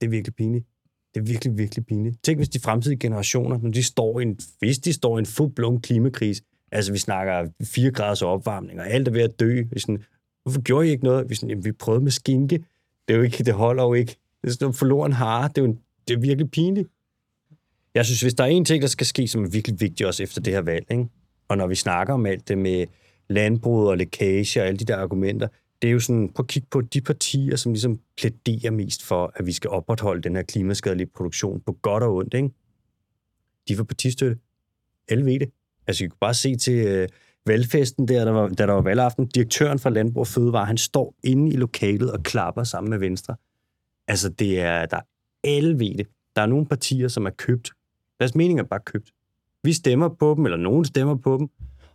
Det 0.00 0.06
er 0.06 0.10
virkelig 0.10 0.34
pinligt. 0.34 0.66
Det 1.14 1.20
er 1.20 1.24
virkelig, 1.24 1.58
virkelig 1.58 1.86
pinligt. 1.86 2.22
Tænk, 2.22 2.38
hvis 2.38 2.48
de 2.48 2.60
fremtidige 2.60 2.98
generationer, 2.98 3.58
når 3.58 3.70
de 3.70 3.82
står 3.82 4.20
i 4.20 4.22
en, 4.22 4.38
hvis 4.58 4.78
de 4.78 4.92
står 4.92 5.18
i 5.18 5.20
en 5.20 5.26
fuldblom 5.26 5.80
klimakrise, 5.80 6.42
altså 6.72 6.92
vi 6.92 6.98
snakker 6.98 7.48
4 7.64 7.90
graders 7.90 8.22
opvarmning, 8.22 8.80
og 8.80 8.90
alt 8.90 9.08
er 9.08 9.12
ved 9.12 9.22
at 9.22 9.40
dø. 9.40 9.62
Vi 9.72 9.80
sådan, 9.80 10.04
Hvorfor 10.42 10.60
gjorde 10.60 10.88
I 10.88 10.90
ikke 10.90 11.04
noget? 11.04 11.30
Vi, 11.30 11.34
sådan, 11.34 11.48
jamen, 11.48 11.64
vi 11.64 11.72
prøvede 11.72 12.04
med 12.04 12.10
skinke. 12.10 12.64
Det 13.08 13.14
er 13.14 13.18
jo 13.18 13.22
ikke, 13.22 13.44
det 13.44 13.54
holder 13.54 13.82
jo 13.82 13.94
ikke. 13.94 14.16
Det 14.42 14.48
er 14.48 14.52
sådan 14.52 14.74
forloren 14.74 15.12
hare. 15.12 15.48
Det 15.48 15.58
er, 15.58 15.62
jo, 15.62 15.76
det 16.08 16.14
er 16.14 16.20
virkelig 16.20 16.50
pinligt. 16.50 16.88
Jeg 17.94 18.06
synes, 18.06 18.20
hvis 18.20 18.34
der 18.34 18.44
er 18.44 18.48
en 18.48 18.64
ting, 18.64 18.82
der 18.82 18.88
skal 18.88 19.06
ske, 19.06 19.28
som 19.28 19.44
er 19.44 19.48
virkelig 19.48 19.80
vigtigt 19.80 20.06
også 20.06 20.22
efter 20.22 20.40
det 20.40 20.52
her 20.52 20.60
valg, 20.60 20.86
ikke? 20.90 21.08
og 21.48 21.56
når 21.56 21.66
vi 21.66 21.74
snakker 21.74 22.14
om 22.14 22.26
alt 22.26 22.48
det 22.48 22.58
med 22.58 22.86
landbrug 23.28 23.88
og 23.88 23.98
lækage 23.98 24.60
og 24.60 24.66
alle 24.66 24.78
de 24.78 24.84
der 24.84 24.96
argumenter, 24.96 25.48
det 25.82 25.88
er 25.88 25.92
jo 25.92 26.00
sådan, 26.00 26.28
prøv 26.28 26.44
at 26.44 26.48
kigge 26.48 26.68
på 26.70 26.80
de 26.80 27.00
partier, 27.00 27.56
som 27.56 27.72
ligesom 27.72 28.00
plæderer 28.16 28.70
mest 28.70 29.02
for, 29.02 29.32
at 29.36 29.46
vi 29.46 29.52
skal 29.52 29.70
opretholde 29.70 30.22
den 30.22 30.36
her 30.36 30.42
klimaskadelige 30.42 31.06
produktion 31.06 31.60
på 31.60 31.72
godt 31.72 32.02
og 32.02 32.14
ondt, 32.14 32.34
ikke? 32.34 32.50
De 33.68 33.76
får 33.76 33.84
partistøtte. 33.84 34.38
Alle 35.08 35.24
ved 35.24 35.40
det. 35.40 35.50
Altså, 35.86 36.04
I 36.04 36.06
kunne 36.06 36.18
bare 36.20 36.34
se 36.34 36.56
til 36.56 36.86
øh, 36.86 37.08
valgfesten 37.46 38.08
der, 38.08 38.24
der 38.24 38.32
var, 38.32 38.48
da 38.48 38.66
der 38.66 38.72
var 38.72 38.82
valgaften. 38.82 39.26
Direktøren 39.26 39.78
fra 39.78 39.90
Landbrug 39.90 40.20
og 40.20 40.26
Fødevare, 40.26 40.66
han 40.66 40.78
står 40.78 41.14
inde 41.24 41.52
i 41.52 41.56
lokalet 41.56 42.12
og 42.12 42.22
klapper 42.22 42.64
sammen 42.64 42.90
med 42.90 42.98
Venstre. 42.98 43.36
Altså, 44.08 44.28
det 44.28 44.60
er, 44.60 44.86
der 44.86 44.96
er 44.96 45.02
alle 45.44 45.78
ved 45.78 45.94
det. 45.94 46.06
Der 46.36 46.42
er 46.42 46.46
nogle 46.46 46.66
partier, 46.66 47.08
som 47.08 47.26
er 47.26 47.30
købt. 47.30 47.70
Deres 48.20 48.34
mening 48.34 48.60
er 48.60 48.64
bare 48.64 48.80
købt. 48.80 49.12
Vi 49.64 49.72
stemmer 49.72 50.08
på 50.08 50.34
dem, 50.36 50.44
eller 50.44 50.58
nogen 50.58 50.84
stemmer 50.84 51.16
på 51.16 51.38
dem, 51.38 51.48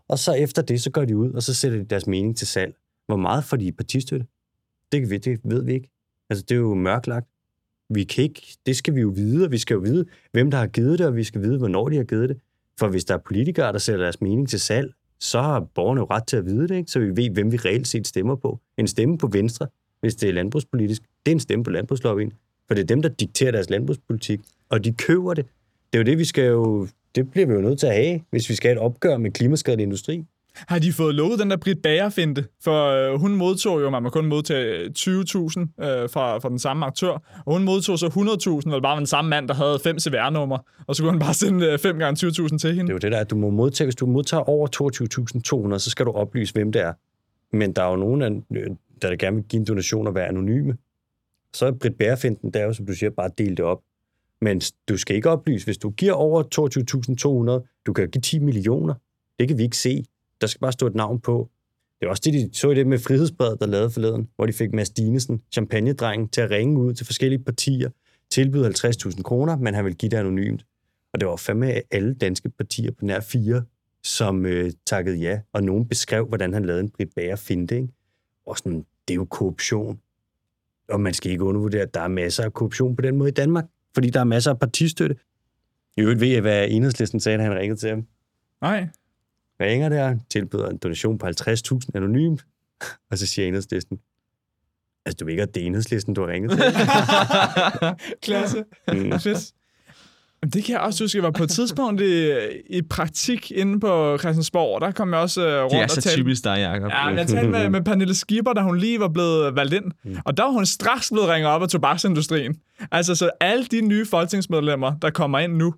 og 0.08 0.19
så 0.19 0.34
efter 0.34 0.62
det, 0.62 0.82
så 0.82 0.91
går 0.91 1.06
de 1.06 1.17
ud, 1.17 1.32
og 1.32 1.43
så 1.43 1.54
sætter 1.54 1.78
de 1.78 1.86
deres 1.86 2.08
mening 2.08 2.38
til 2.38 2.47
salg. 2.47 2.76
Hvor 3.08 3.17
meget 3.17 3.43
får 3.43 3.58
de 3.58 3.71
partistøtte? 3.71 4.26
Det, 4.91 5.02
kan 5.02 5.10
vi, 5.10 5.17
det 5.17 5.39
ved 5.43 5.63
vi 5.63 5.73
ikke. 5.73 5.89
Altså, 6.30 6.45
det 6.50 6.56
er 6.56 6.60
jo 6.60 6.73
mørklagt. 6.73 7.28
Vi 7.89 8.04
kan 8.04 8.23
ikke, 8.23 8.58
det 8.65 8.78
skal 8.78 8.95
vi 8.95 9.02
jo 9.02 9.10
vide, 9.15 9.45
og 9.45 9.52
vi 9.52 9.58
skal 9.58 9.73
jo 9.73 9.80
vide, 9.80 10.06
hvem 10.32 10.52
der 10.52 10.58
har 10.58 10.67
givet 10.67 11.00
det, 11.00 11.08
og 11.08 11.15
vi 11.15 11.23
skal 11.23 11.41
vide, 11.41 11.58
hvornår 11.58 11.89
de 11.89 11.95
har 11.95 12.04
givet 12.04 12.30
det. 12.30 12.38
For 12.80 12.88
hvis 12.88 13.06
der 13.06 13.13
er 13.13 13.18
politikere, 13.26 13.74
der 13.74 13.80
sætter 13.80 14.04
deres 14.04 14.22
mening 14.22 14.50
til 14.50 14.60
salg, 14.60 14.94
så 15.20 15.42
har 15.42 15.60
borgerne 15.60 16.02
jo 16.02 16.08
ret 16.12 16.28
til 16.28 16.38
at 16.38 16.46
vide 16.46 16.68
det, 16.68 16.76
ikke? 16.76 16.92
så 16.92 17.00
vi 17.00 17.16
ved, 17.16 17.30
hvem 17.30 17.52
vi 17.52 17.58
reelt 17.58 17.88
set 17.88 18.08
stemmer 18.08 18.36
på. 18.36 18.60
En 18.78 18.88
stemme 18.88 19.18
på 19.18 19.28
Venstre, 19.28 19.68
hvis 20.02 20.16
det 20.16 20.30
er 20.30 20.34
landbrugspolitisk, 20.34 21.02
det 21.02 21.32
er 21.32 21.36
en 21.36 21.40
stemme 21.40 21.63
på 21.63 21.70
landbrugslobbyen. 21.70 22.34
For 22.68 22.74
det 22.74 22.82
er 22.82 22.86
dem, 22.86 23.02
der 23.02 23.10
dikterer 23.10 23.52
deres 23.52 23.70
landbrugspolitik, 23.70 24.40
og 24.70 24.84
de 24.84 24.94
køber 24.94 25.34
det. 25.34 25.46
Det 25.94 26.00
er 26.00 26.04
jo 26.04 26.06
det, 26.06 26.18
vi 26.18 26.26
skal 26.26 26.46
jo, 26.46 26.88
det 27.16 27.32
bliver 27.32 27.48
vi 27.48 27.54
jo 27.54 27.62
nødt 27.62 27.80
til 27.80 27.88
at 27.88 27.96
have, 27.96 28.22
hvis 28.30 28.50
vi 28.50 28.56
skal 28.56 28.70
have 28.70 28.76
et 28.76 28.82
opgør 28.82 29.18
med 29.18 29.32
klimaskadelig 29.32 29.84
industri. 29.84 30.26
Har 30.67 30.80
de 30.80 30.93
fået 30.93 31.15
lovet 31.15 31.39
den 31.39 31.50
der 31.50 31.58
Britt 31.58 31.82
Bager-finte? 31.82 32.46
For 32.63 32.88
øh, 32.88 33.20
hun 33.20 33.36
modtog 33.36 33.82
jo, 33.82 33.89
man 33.89 34.04
må 34.04 34.10
kun 34.10 34.26
modtage 34.26 34.78
øh, 34.78 34.89
20.000 34.98 35.06
øh, 35.10 36.10
fra, 36.10 36.38
fra 36.38 36.50
den 36.50 36.60
samme 36.60 36.86
aktør, 36.86 37.43
og 37.46 37.54
hun 37.54 37.63
modtog 37.63 38.00
så 38.00 38.08
100.000, 38.08 38.70
eller 38.70 38.82
bare 38.82 38.98
den 38.98 39.06
samme 39.06 39.30
mand, 39.30 39.48
der 39.48 39.54
havde 39.54 39.80
fem 39.84 40.00
CVR-numre, 40.00 40.60
og 40.88 40.96
så 40.96 41.04
kunne 41.04 41.12
han 41.12 41.20
bare 41.20 41.34
sende 41.34 41.65
øh, 41.65 41.80
5 41.80 42.00
gange 42.00 42.28
20.000 42.28 42.58
til 42.58 42.74
hende. 42.76 42.82
Det 42.82 42.89
er 42.89 42.93
jo 42.93 42.98
det 42.98 43.12
der, 43.12 43.20
at 43.20 43.30
du 43.30 43.36
må 43.36 43.50
modtage, 43.50 43.86
hvis 43.86 43.96
du 43.96 44.06
modtager 44.06 44.43
over 44.43 44.67
22.200, 45.74 45.80
så 45.80 45.89
skal 45.89 46.06
du 46.06 46.12
oplyse, 46.12 46.54
hvem 46.54 46.72
det 46.72 46.82
er. 46.82 46.93
Men 47.58 47.74
der 47.74 47.84
er 47.84 47.89
jo 47.89 47.96
nogen, 47.96 48.22
der, 48.22 48.30
øh, 48.56 48.67
der 49.02 49.15
gerne 49.15 49.36
vil 49.36 49.46
give 49.46 49.60
en 49.60 49.65
donation 49.65 50.08
og 50.08 50.15
være 50.15 50.28
anonyme. 50.28 50.78
Så 51.54 51.65
er 51.65 51.72
Britt 51.72 51.98
Bager-finten, 51.98 52.52
der 52.54 52.60
er 52.60 52.65
jo, 52.65 52.74
som 52.74 52.86
du 52.86 52.93
siger, 52.93 53.10
bare 53.10 53.30
delt 53.38 53.58
det 53.58 53.65
op. 53.65 53.82
Men 54.41 54.62
du 54.89 54.98
skal 54.98 55.15
ikke 55.15 55.30
oplyse, 55.30 55.65
hvis 55.65 55.78
du 55.78 55.89
giver 55.89 56.13
over 56.13 56.43
22.200, 57.63 57.84
du 57.86 57.93
kan 57.93 58.10
give 58.10 58.22
10 58.22 58.39
millioner. 58.39 58.93
Det 59.39 59.48
kan 59.48 59.58
vi 59.58 59.63
ikke 59.63 59.78
se. 59.78 60.06
Der 60.41 60.47
skal 60.47 60.60
bare 60.60 60.71
stå 60.71 60.88
et 60.88 60.95
navn 60.95 61.19
på. 61.19 61.50
Det 62.00 62.06
var 62.06 62.10
også 62.10 62.21
det, 62.26 62.34
de 62.34 62.50
så 62.54 62.71
i 62.71 62.76
det 62.76 62.88
med 62.88 63.00
Frihedsbredet, 63.00 63.60
der 63.60 63.65
lavede 63.65 63.91
forleden, 63.91 64.30
hvor 64.36 64.45
de 64.45 64.54
fik 64.54 64.73
Mads 64.73 64.89
Dinesen, 64.89 65.41
champagnedrengen, 65.52 66.30
til 66.30 66.41
at 66.41 66.50
ringe 66.50 66.80
ud 66.80 66.93
til 66.93 67.06
forskellige 67.06 67.43
partier, 67.43 67.89
tilbyde 68.30 68.67
50.000 68.67 69.21
kroner, 69.21 69.58
men 69.58 69.73
han 69.73 69.86
vil 69.86 69.95
give 69.95 70.10
det 70.10 70.17
anonymt. 70.17 70.65
Og 71.13 71.19
det 71.19 71.28
var 71.28 71.36
fandme 71.36 71.93
alle 71.93 72.13
danske 72.13 72.50
partier 72.50 72.91
på 72.91 73.06
nær 73.06 73.19
fire, 73.19 73.63
som 74.04 74.45
øh, 74.45 74.71
takkede 74.86 75.17
ja, 75.17 75.39
og 75.54 75.63
nogen 75.63 75.88
beskrev, 75.88 76.26
hvordan 76.28 76.54
han 76.54 76.65
lavede 76.65 76.82
en 76.82 76.89
Britt 76.89 77.15
Bager 77.15 77.36
finte. 77.36 77.76
Ikke? 77.76 77.88
Og 78.45 78.58
sådan, 78.58 78.86
det 79.08 79.13
er 79.13 79.15
jo 79.15 79.26
korruption. 79.26 80.00
Og 80.89 81.02
man 81.02 81.13
skal 81.13 81.32
ikke 81.32 81.43
undervurdere, 81.43 81.82
at 81.82 81.93
der 81.93 82.02
er 82.02 82.08
masser 82.08 82.43
af 82.43 82.54
korruption 82.54 82.95
på 82.95 83.02
den 83.02 83.15
måde 83.15 83.30
i 83.30 83.34
Danmark, 83.34 83.65
fordi 83.93 84.10
der 84.10 84.19
er 84.19 84.23
masser 84.23 84.52
af 84.52 84.60
partistøtte. 84.60 85.15
I 85.97 86.02
øvrigt 86.02 86.21
ved 86.21 86.28
jeg, 86.28 86.41
hvad 86.41 86.67
enhedslisten 86.69 87.19
sagde, 87.19 87.38
da 87.38 87.43
han 87.43 87.56
ringede 87.56 87.80
til 87.80 87.89
ham. 87.89 88.08
Nej. 88.62 88.88
Ringer 89.62 89.89
der? 89.89 90.15
Tilbyder 90.30 90.70
en 90.70 90.78
donation 90.78 91.17
på 91.17 91.28
50.000 91.28 91.80
anonymt. 91.96 92.46
Og 93.12 93.17
så 93.17 93.26
siger 93.28 93.48
enhedslisten, 93.48 94.00
altså 95.06 95.17
du 95.20 95.26
ved 95.26 95.32
ikke, 95.32 95.43
at 95.43 95.56
det 95.56 95.63
er 95.63 95.67
enhedslisten, 95.67 96.13
du 96.13 96.22
har 96.22 96.28
ringet 96.28 96.52
til. 96.52 96.60
Klasse. 98.34 98.63
Mm. 98.93 99.20
Fedt. 99.20 99.52
Det 100.54 100.63
kan 100.63 100.74
jeg 100.74 100.80
også 100.82 101.04
huske, 101.04 101.17
jeg 101.17 101.24
var 101.24 101.32
på 101.32 101.43
et 101.43 101.50
tidspunkt 101.50 102.02
i, 102.02 102.32
i 102.70 102.82
praktik 102.82 103.52
inde 103.52 103.80
på 103.80 104.17
Christiansborg. 104.17 104.82
Der 104.82 104.91
kom 104.91 105.13
jeg 105.13 105.20
også 105.20 105.41
uh, 105.48 105.63
rundt 105.63 105.72
Det 105.72 105.80
er 105.80 105.84
og 105.84 105.89
så 105.89 106.02
talte. 106.02 106.17
typisk 106.22 106.43
dig, 106.43 106.58
Jacob. 106.60 106.91
Ja, 106.91 107.06
jeg 107.08 107.28
talte 107.28 107.50
med, 107.50 107.70
med 107.70 107.82
Pernille 107.82 108.15
Skipper, 108.15 108.54
da 108.54 108.62
hun 108.62 108.78
lige 108.78 109.00
var 109.00 109.08
blevet 109.08 109.56
valgt 109.56 109.74
ind. 109.74 109.86
Mm. 110.04 110.17
Og 110.26 110.38
der 110.38 110.43
var 110.43 110.52
hun 110.52 110.65
straks 110.65 111.10
blevet 111.12 111.30
ringet 111.30 111.52
op 111.52 111.62
af 111.62 111.70
tobaksindustrien. 111.70 112.56
Altså, 112.91 113.15
så 113.15 113.30
alle 113.39 113.65
de 113.65 113.82
nye 113.82 114.06
folketingsmedlemmer, 114.06 114.93
der 115.02 115.10
kommer 115.10 115.39
ind 115.39 115.54
nu, 115.54 115.74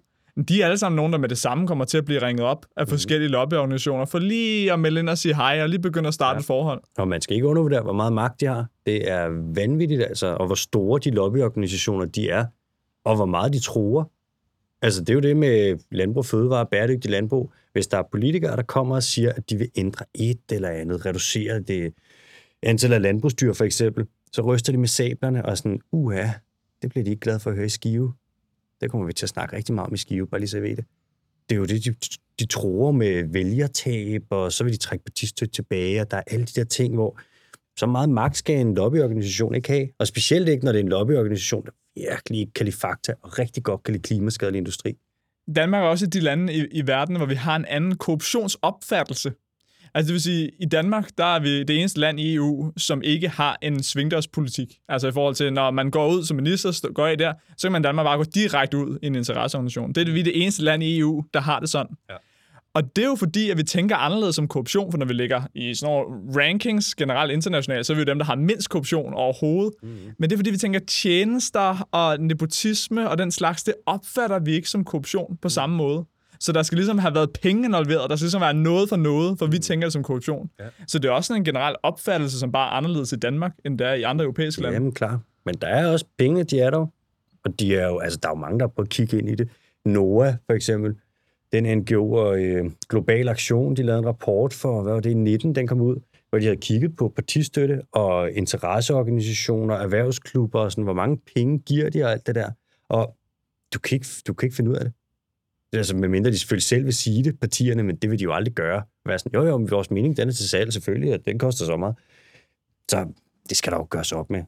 de 0.47 0.62
er 0.62 0.65
alle 0.65 0.78
sammen 0.78 0.95
nogen, 0.95 1.13
der 1.13 1.19
med 1.19 1.30
det 1.30 1.38
samme 1.38 1.67
kommer 1.67 1.86
til 1.86 1.97
at 1.97 2.06
blive 2.06 2.21
ringet 2.21 2.45
op 2.45 2.65
af 2.78 2.84
Mm. 2.86 2.89
forskellige 2.89 3.30
lobbyorganisationer, 3.30 4.06
for 4.06 4.19
lige 4.19 4.73
at 4.73 4.80
melde 4.80 4.99
ind 4.99 5.10
og 5.10 5.17
sige 5.17 5.36
hej, 5.36 5.62
og 5.62 5.69
lige 5.69 5.82
begynde 5.82 6.08
at 6.08 6.13
starte 6.13 6.36
ja. 6.36 6.39
et 6.39 6.45
forhold. 6.45 6.82
Og 6.97 7.08
man 7.08 7.21
skal 7.21 7.36
ikke 7.36 7.47
undervurdere, 7.47 7.82
hvor 7.82 7.93
meget 7.93 8.13
magt 8.13 8.39
de 8.41 8.45
har. 8.45 8.65
Det 8.86 9.12
er 9.12 9.28
vanvittigt, 9.56 10.02
altså, 10.04 10.28
og 10.28 10.45
hvor 10.45 10.56
store 10.56 10.99
de 11.04 11.10
lobbyorganisationer 11.12 12.06
de 12.06 12.30
er, 12.30 12.45
og 13.06 13.15
hvor 13.15 13.25
meget 13.25 13.54
de 13.54 13.60
tror. 13.60 14.12
Altså, 14.82 14.99
det 15.02 15.10
er 15.10 15.13
jo 15.13 15.19
det 15.19 15.38
med 15.38 15.78
landbrug, 15.91 16.25
fødevare, 16.25 16.65
bæredygtig 16.65 17.12
landbrug. 17.12 17.54
Hvis 17.73 17.88
der 17.88 17.97
er 17.97 18.04
politikere, 18.12 18.56
der 18.56 18.63
kommer 18.63 18.95
og 18.95 19.04
siger, 19.04 19.32
at 19.32 19.49
de 19.49 19.56
vil 19.58 19.69
ændre 19.75 20.06
et 20.15 20.39
eller 20.52 20.69
andet, 20.69 21.06
reducere 21.06 21.60
det 21.60 21.93
antal 22.63 22.93
af 22.93 23.02
landbrugsdyr 23.02 23.54
for 23.54 23.65
eksempel, 23.65 24.06
så 24.34 24.41
ryster 24.41 24.71
de 24.71 24.78
med 24.78 24.88
sablerne 24.88 25.45
og 25.45 25.58
sådan, 25.58 25.80
uha, 25.91 26.28
det 26.82 26.89
bliver 26.89 27.04
de 27.04 27.10
ikke 27.10 27.19
glade 27.19 27.39
for 27.39 27.49
at 27.49 27.56
høre 27.56 27.65
i 27.65 27.69
Skive. 27.69 28.13
Det 28.82 28.92
kommer 28.92 29.08
vi 29.08 29.13
til 29.13 29.26
at 29.26 29.30
snakke 29.30 29.56
rigtig 29.56 29.76
meget 29.76 29.88
om 29.88 29.94
i 29.94 29.98
Skive, 29.98 30.28
bare 30.28 30.39
lige 30.39 30.50
så 30.50 30.60
ved 30.60 30.76
det. 30.76 30.86
Det 31.50 31.56
er 31.56 31.60
jo 31.60 31.65
det, 31.65 31.86
de, 31.86 31.96
de 32.39 32.46
tror 32.46 32.92
med 32.92 33.24
vælgertab, 33.24 34.24
og 34.30 34.52
så 34.52 34.63
vil 34.63 34.74
de 34.74 34.78
trække 34.78 35.06
partistøtte 35.06 35.54
tilbage, 35.54 36.02
og 36.02 36.12
der 36.12 36.18
er 36.18 36.24
alle 36.28 36.46
de 36.46 36.52
der 36.60 36.63
ting, 36.63 36.94
hvor 36.94 37.20
så 37.78 37.86
meget 37.86 38.10
magt 38.10 38.38
skal 38.38 38.60
en 38.60 38.76
lobbyorganisation 38.76 39.56
ikke 39.56 39.70
have. 39.70 39.88
Og 40.00 40.08
specielt 40.08 40.50
ikke, 40.50 40.65
når 40.65 40.72
det 40.72 40.80
er 40.80 40.84
en 40.84 40.89
lobbyorganisation, 40.89 41.65
der 41.65 41.72
virkelig 41.96 42.39
ikke 42.39 42.54
kan 42.54 42.65
lide 42.65 42.78
fakta, 42.78 43.13
og 43.22 43.39
rigtig 43.39 43.63
godt 43.63 43.84
kan 43.84 43.92
lide 43.92 44.04
klimaskadelig 44.04 44.58
industri. 44.58 44.98
Danmark 45.56 45.84
er 45.84 45.88
også 45.88 46.06
et 46.06 46.08
af 46.08 46.12
de 46.12 46.20
lande 46.20 46.54
i, 46.54 46.65
i 46.72 46.88
verden, 46.88 47.15
hvor 47.15 47.26
vi 47.26 47.36
har 47.36 47.56
en 47.56 47.65
anden 47.65 47.98
korruptionsopfattelse. 47.98 49.32
Altså 49.93 50.08
det 50.08 50.13
vil 50.13 50.21
sige, 50.21 50.52
i 50.60 50.65
Danmark, 50.65 51.10
der 51.17 51.25
er 51.25 51.39
vi 51.39 51.63
det 51.63 51.80
eneste 51.80 51.99
land 51.99 52.19
i 52.19 52.36
EU, 52.36 52.71
som 52.78 53.02
ikke 53.02 53.30
har 53.30 53.58
en 53.62 53.84
svingdørspolitik. 53.84 54.73
Altså 54.89 55.08
i 55.08 55.12
forhold 55.12 55.36
til, 55.36 55.54
når 55.54 55.71
man 55.71 55.91
går 55.91 56.13
ud 56.13 56.23
som 56.23 56.38
minister, 56.38 56.93
går 56.93 57.08
af 57.08 57.17
der, 57.17 57.34
så 57.58 57.67
kan 57.67 57.71
man 57.71 57.82
i 57.82 57.84
Danmark 57.84 58.06
bare 58.06 58.17
gå 58.17 58.23
direkte 58.23 58.78
ud 58.78 58.97
i 59.04 59.08
en 59.08 59.15
interesseorganisation. 59.15 59.93
Det 59.93 60.10
er 60.10 60.13
vi 60.13 60.21
det 60.21 60.41
eneste 60.41 60.63
land 60.63 60.84
i 60.84 60.99
EU, 60.99 61.23
der 61.34 61.39
har 61.39 61.60
det 61.60 61.69
sådan. 61.69 61.95
Ja. 62.10 62.15
Og 62.73 62.95
det 62.95 63.04
er 63.04 63.08
jo 63.08 63.15
fordi, 63.15 63.49
at 63.49 63.58
vi 63.58 63.63
tænker 63.63 63.95
anderledes 63.95 64.39
om 64.39 64.47
korruption, 64.47 64.91
for 64.91 64.97
når 64.97 65.06
vi 65.06 65.13
ligger 65.13 65.41
i 65.56 65.73
sådan 65.73 65.93
nogle 65.93 66.41
rankings 66.43 66.95
generelt 66.95 67.32
internationalt, 67.32 67.86
så 67.86 67.93
er 67.93 67.95
vi 67.95 68.02
jo 68.02 68.06
dem, 68.06 68.17
der 68.17 68.25
har 68.25 68.36
mindst 68.36 68.69
korruption 68.69 69.13
overhovedet. 69.13 69.73
Mm. 69.84 69.89
Men 70.19 70.30
det 70.30 70.32
er 70.32 70.38
fordi, 70.38 70.52
vi 70.52 70.58
tænker 70.58 70.80
tjenester 70.80 71.88
og 71.91 72.19
nepotisme 72.19 73.10
og 73.10 73.17
den 73.17 73.32
slags, 73.32 73.63
det 73.63 73.73
opfatter 73.86 74.39
vi 74.39 74.52
ikke 74.52 74.69
som 74.69 74.84
korruption 74.84 75.38
på 75.41 75.49
samme 75.49 75.75
måde. 75.75 76.06
Så 76.39 76.52
der 76.52 76.63
skal 76.63 76.75
ligesom 76.75 76.97
have 76.97 77.15
været 77.15 77.30
penge 77.41 77.65
involveret, 77.65 78.10
der 78.10 78.15
skal 78.15 78.25
ligesom 78.25 78.41
være 78.41 78.54
noget 78.54 78.89
for 78.89 78.95
noget, 78.95 79.39
for 79.39 79.47
vi 79.47 79.60
tænker 79.60 79.86
det 79.86 79.93
som 79.93 80.04
korruption. 80.04 80.49
Ja. 80.60 80.65
Så 80.88 80.99
det 80.99 81.08
er 81.08 81.12
også 81.12 81.28
sådan 81.28 81.41
en 81.41 81.45
generel 81.45 81.75
opfattelse, 81.84 82.39
som 82.39 82.52
bare 82.52 82.67
er 82.67 82.71
anderledes 82.71 83.12
i 83.12 83.15
Danmark, 83.15 83.52
end 83.65 83.80
der 83.80 83.88
er 83.88 83.93
i 83.93 84.04
andre 84.04 84.23
europæiske 84.25 84.62
lande. 84.62 84.73
Jamen, 84.73 84.91
klar. 84.91 85.19
Men 85.45 85.56
der 85.56 85.67
er 85.67 85.91
også 85.91 86.06
penge, 86.17 86.43
de 86.43 86.60
er 86.60 86.69
der. 86.69 86.86
Og 87.45 87.60
de 87.60 87.75
er 87.75 87.88
jo, 87.88 87.99
altså, 87.99 88.19
der 88.23 88.30
er 88.30 88.32
jo 88.32 88.39
mange, 88.39 88.60
der 88.60 88.65
har 88.65 88.69
prøvet 88.69 88.88
at 88.88 88.91
kigge 88.91 89.17
ind 89.17 89.30
i 89.30 89.36
det. 89.36 89.49
NOAA, 89.86 90.36
for 90.45 90.54
eksempel, 90.54 90.95
den 91.52 91.78
NGO 91.78 92.13
og 92.13 92.43
øh, 92.43 92.71
Global 92.89 93.30
Aktion, 93.30 93.75
de 93.75 93.84
lavede 93.84 93.99
en 93.99 94.06
rapport 94.06 94.54
for, 94.54 94.82
hvad 94.84 94.93
var 94.93 94.99
det, 94.99 95.10
i 95.10 95.13
19, 95.13 95.56
den 95.56 95.67
kom 95.67 95.82
ud, 95.82 95.95
hvor 96.30 96.39
de 96.39 96.45
havde 96.45 96.58
kigget 96.58 96.95
på 96.95 97.13
partistøtte 97.15 97.82
og 97.91 98.32
interesseorganisationer, 98.32 99.75
erhvervsklubber 99.75 100.60
og 100.60 100.71
sådan, 100.71 100.84
hvor 100.84 100.93
mange 100.93 101.19
penge 101.36 101.60
giver 101.60 101.89
de 101.89 102.04
og 102.04 102.12
alt 102.12 102.28
det 102.28 102.36
der. 102.36 102.52
Og 102.89 103.15
du 103.73 103.80
kan 103.80 103.95
ikke, 103.95 104.08
du 104.28 104.34
kan 104.34 104.47
ikke 104.47 104.56
finde 104.56 104.71
ud 104.71 104.75
af 104.75 104.86
det. 104.86 104.93
Det 105.72 105.78
er 105.78 105.80
Altså, 105.80 105.96
medmindre 105.96 106.32
de 106.32 106.38
selvfølgelig 106.38 106.64
selv 106.64 106.86
vil 106.86 106.94
sige 106.94 107.24
det, 107.24 107.40
partierne, 107.40 107.84
men 107.84 107.96
det 107.96 108.10
vil 108.10 108.20
de 108.20 108.24
jo 108.24 108.34
aldrig 108.34 108.54
gøre. 108.54 108.84
Være 109.06 109.20
sådan, 109.20 109.32
jo 109.42 109.48
jo, 109.48 109.58
men 109.58 109.72
vores 109.72 109.92
mening, 109.92 110.18
den 110.18 110.28
er 110.28 110.34
til 110.34 110.50
salg 110.50 110.74
selvfølgelig, 110.74 111.14
og 111.14 111.20
den 111.26 111.40
koster 111.40 111.66
så 111.66 111.78
meget. 111.78 111.96
Så 112.92 113.06
det 113.50 113.58
skal 113.58 113.72
der 113.72 113.78
jo 113.78 113.88
gøres 113.90 114.12
op 114.12 114.30
med. 114.30 114.44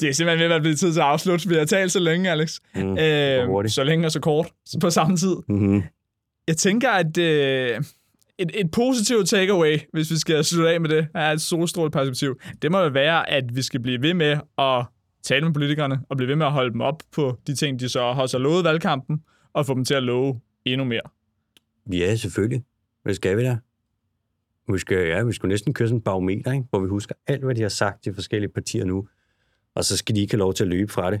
Det 0.00 0.08
er 0.08 0.12
simpelthen 0.12 0.38
ved 0.38 0.44
at 0.44 0.50
være 0.50 0.60
blevet 0.60 0.78
tid 0.78 0.92
til 0.92 1.00
at 1.00 1.06
afslutte. 1.06 1.48
Vi 1.48 1.54
har 1.54 1.64
talt 1.64 1.92
så 1.92 1.98
længe, 2.00 2.30
Alex. 2.30 2.58
Mm, 2.74 2.98
Øh, 2.98 3.68
så 3.68 3.84
længe 3.84 4.06
og 4.06 4.12
så 4.12 4.20
kort 4.20 4.50
på 4.80 4.90
samme 4.90 5.16
tid. 5.16 5.36
Mm-hmm. 5.48 5.82
Jeg 6.48 6.56
tænker, 6.56 6.90
at 6.90 7.18
øh, 7.18 7.82
et, 8.38 8.50
et 8.54 8.70
positivt 8.70 9.28
takeaway, 9.28 9.78
hvis 9.92 10.10
vi 10.10 10.16
skal 10.16 10.44
slutte 10.44 10.70
af 10.70 10.80
med 10.80 10.88
det, 10.88 11.06
er 11.14 11.32
et 11.32 11.40
solstråleperspektiv. 11.40 12.40
Det 12.62 12.72
må 12.72 12.80
jo 12.80 12.88
være, 12.88 13.30
at 13.30 13.44
vi 13.56 13.62
skal 13.62 13.80
blive 13.80 14.02
ved 14.02 14.14
med 14.14 14.38
at 14.58 14.84
tale 15.22 15.44
med 15.44 15.54
politikerne, 15.54 16.00
og 16.08 16.16
blive 16.16 16.28
ved 16.28 16.36
med 16.36 16.46
at 16.46 16.52
holde 16.52 16.72
dem 16.72 16.80
op 16.80 17.02
på 17.12 17.38
de 17.46 17.54
ting, 17.54 17.80
de 17.80 17.88
så 17.88 18.12
har 18.12 18.26
så 18.26 18.38
lovet 18.38 18.62
i 18.62 18.64
valgkampen, 18.64 19.22
og 19.52 19.66
få 19.66 19.74
dem 19.74 19.84
til 19.84 19.94
at 19.94 20.02
love 20.02 20.40
endnu 20.64 20.84
mere. 20.84 21.00
Ja, 21.92 22.16
selvfølgelig. 22.16 22.64
Hvad 23.02 23.14
skal 23.14 23.36
vi 23.36 23.42
der? 23.42 23.56
Vi 24.72 24.78
skal, 24.78 25.08
ja, 25.08 25.22
vi 25.22 25.32
skal 25.32 25.48
næsten 25.48 25.74
køre 25.74 25.88
sådan 25.88 25.98
en 25.98 26.02
barometer, 26.02 26.52
ikke? 26.52 26.66
hvor 26.70 26.80
vi 26.80 26.88
husker 26.88 27.14
alt, 27.26 27.44
hvad 27.44 27.54
de 27.54 27.62
har 27.62 27.68
sagt 27.68 28.02
til 28.02 28.14
forskellige 28.14 28.50
partier 28.52 28.84
nu, 28.84 29.08
og 29.74 29.84
så 29.84 29.96
skal 29.96 30.14
de 30.16 30.20
ikke 30.20 30.32
have 30.32 30.38
lov 30.38 30.54
til 30.54 30.64
at 30.64 30.68
løbe 30.68 30.92
fra 30.92 31.10
det. 31.10 31.20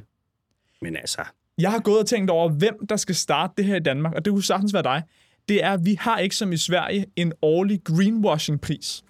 Men 0.82 0.96
altså, 0.96 1.20
Jeg 1.58 1.70
har 1.70 1.78
gået 1.80 1.98
og 1.98 2.06
tænkt 2.06 2.30
over, 2.30 2.48
hvem 2.48 2.86
der 2.88 2.96
skal 2.96 3.14
starte 3.14 3.52
det 3.56 3.64
her 3.64 3.76
i 3.76 3.80
Danmark, 3.80 4.14
og 4.14 4.24
det 4.24 4.30
kunne 4.30 4.42
sagtens 4.42 4.74
være 4.74 4.82
dig. 4.82 5.02
Det 5.48 5.64
er, 5.64 5.70
at 5.70 5.84
vi 5.84 5.96
har 6.00 6.18
ikke 6.18 6.36
som 6.36 6.52
i 6.52 6.56
Sverige 6.56 7.06
en 7.16 7.32
årlig 7.42 7.80
greenwashing-pris. 7.84 9.02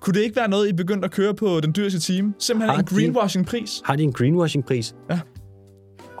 Kunne 0.00 0.14
det 0.14 0.20
ikke 0.20 0.36
være 0.36 0.48
noget, 0.48 0.68
I 0.68 0.72
begyndte 0.72 1.04
at 1.06 1.10
køre 1.12 1.34
på 1.34 1.60
den 1.60 1.74
dyreste 1.76 2.00
time? 2.00 2.34
Simpelthen 2.38 2.70
har 2.70 2.78
en 2.78 2.84
greenwashing-pris? 2.84 3.82
Har 3.84 3.96
de 3.96 4.02
en 4.02 4.12
greenwashing-pris? 4.12 4.94
Ja. 5.10 5.20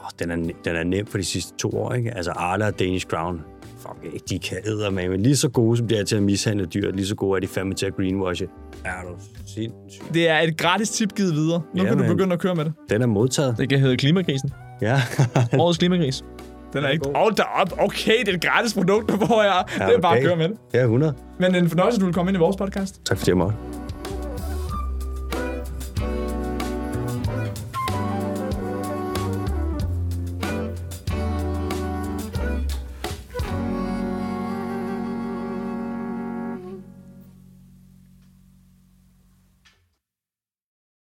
Oh, 0.08 0.18
den, 0.18 0.30
er, 0.30 0.36
den 0.64 0.76
er 0.76 0.84
nem 0.84 1.06
for 1.06 1.18
de 1.18 1.24
sidste 1.24 1.56
to 1.56 1.68
år, 1.68 1.92
ikke? 1.92 2.16
Altså 2.16 2.30
Arla 2.30 2.66
og 2.66 2.78
Danish 2.78 3.06
Crown, 3.06 3.40
fuck 3.78 4.14
ikke, 4.14 4.24
de 4.28 4.38
kan 4.38 4.94
med, 4.94 5.08
men 5.08 5.22
lige 5.22 5.36
så 5.36 5.48
gode 5.48 5.76
som 5.76 5.88
de 5.88 5.96
er 5.96 6.04
til 6.04 6.16
at 6.16 6.22
mishandle 6.22 6.66
dyr, 6.66 6.90
lige 6.90 7.06
så 7.06 7.14
gode 7.14 7.36
er 7.36 7.40
de 7.40 7.46
fandme 7.46 7.74
til 7.74 7.86
at 7.86 7.96
greenwashe. 7.96 8.48
Er 8.84 8.90
du 9.08 9.14
sindssygt? 9.46 10.14
Det 10.14 10.28
er 10.28 10.38
et 10.38 10.56
gratis 10.56 10.90
tip 10.90 11.14
givet 11.14 11.34
videre. 11.34 11.62
Nu 11.74 11.82
ja, 11.82 11.88
kan 11.88 11.98
du 11.98 12.04
begynde 12.04 12.32
at 12.32 12.38
køre 12.38 12.54
med 12.54 12.64
det. 12.64 12.72
Den 12.90 13.02
er 13.02 13.06
modtaget. 13.06 13.58
Det 13.58 13.68
kan 13.68 13.78
hedde 13.78 13.96
klimakrisen. 13.96 14.50
Ja. 14.82 15.00
Årets 15.58 15.78
klimakris. 15.78 16.24
Den 16.72 16.84
er 16.84 16.88
ikke... 16.88 17.06
Hold 17.14 17.34
da 17.34 17.42
op. 17.42 17.72
Okay, 17.78 18.20
det 18.20 18.28
er 18.28 18.32
et 18.32 18.42
gratis 18.44 18.74
produkt, 18.74 19.10
hvor 19.26 19.42
jeg... 19.42 19.64
Ja, 19.80 19.86
det 19.86 19.94
er 19.94 20.00
bare 20.00 20.16
at 20.16 20.24
køre 20.24 20.36
med 20.36 20.48
det. 20.48 20.56
Ja, 20.74 20.82
100. 20.82 21.14
Men 21.40 21.54
en 21.54 21.68
fornøjelse, 21.68 22.00
du 22.00 22.04
vil 22.04 22.14
komme 22.14 22.30
ind 22.30 22.36
i 22.36 22.40
vores 22.40 22.56
podcast. 22.56 23.00
Tak 23.04 23.18
fordi 23.18 23.30
jeg 23.30 23.36
måtte. 23.36 23.56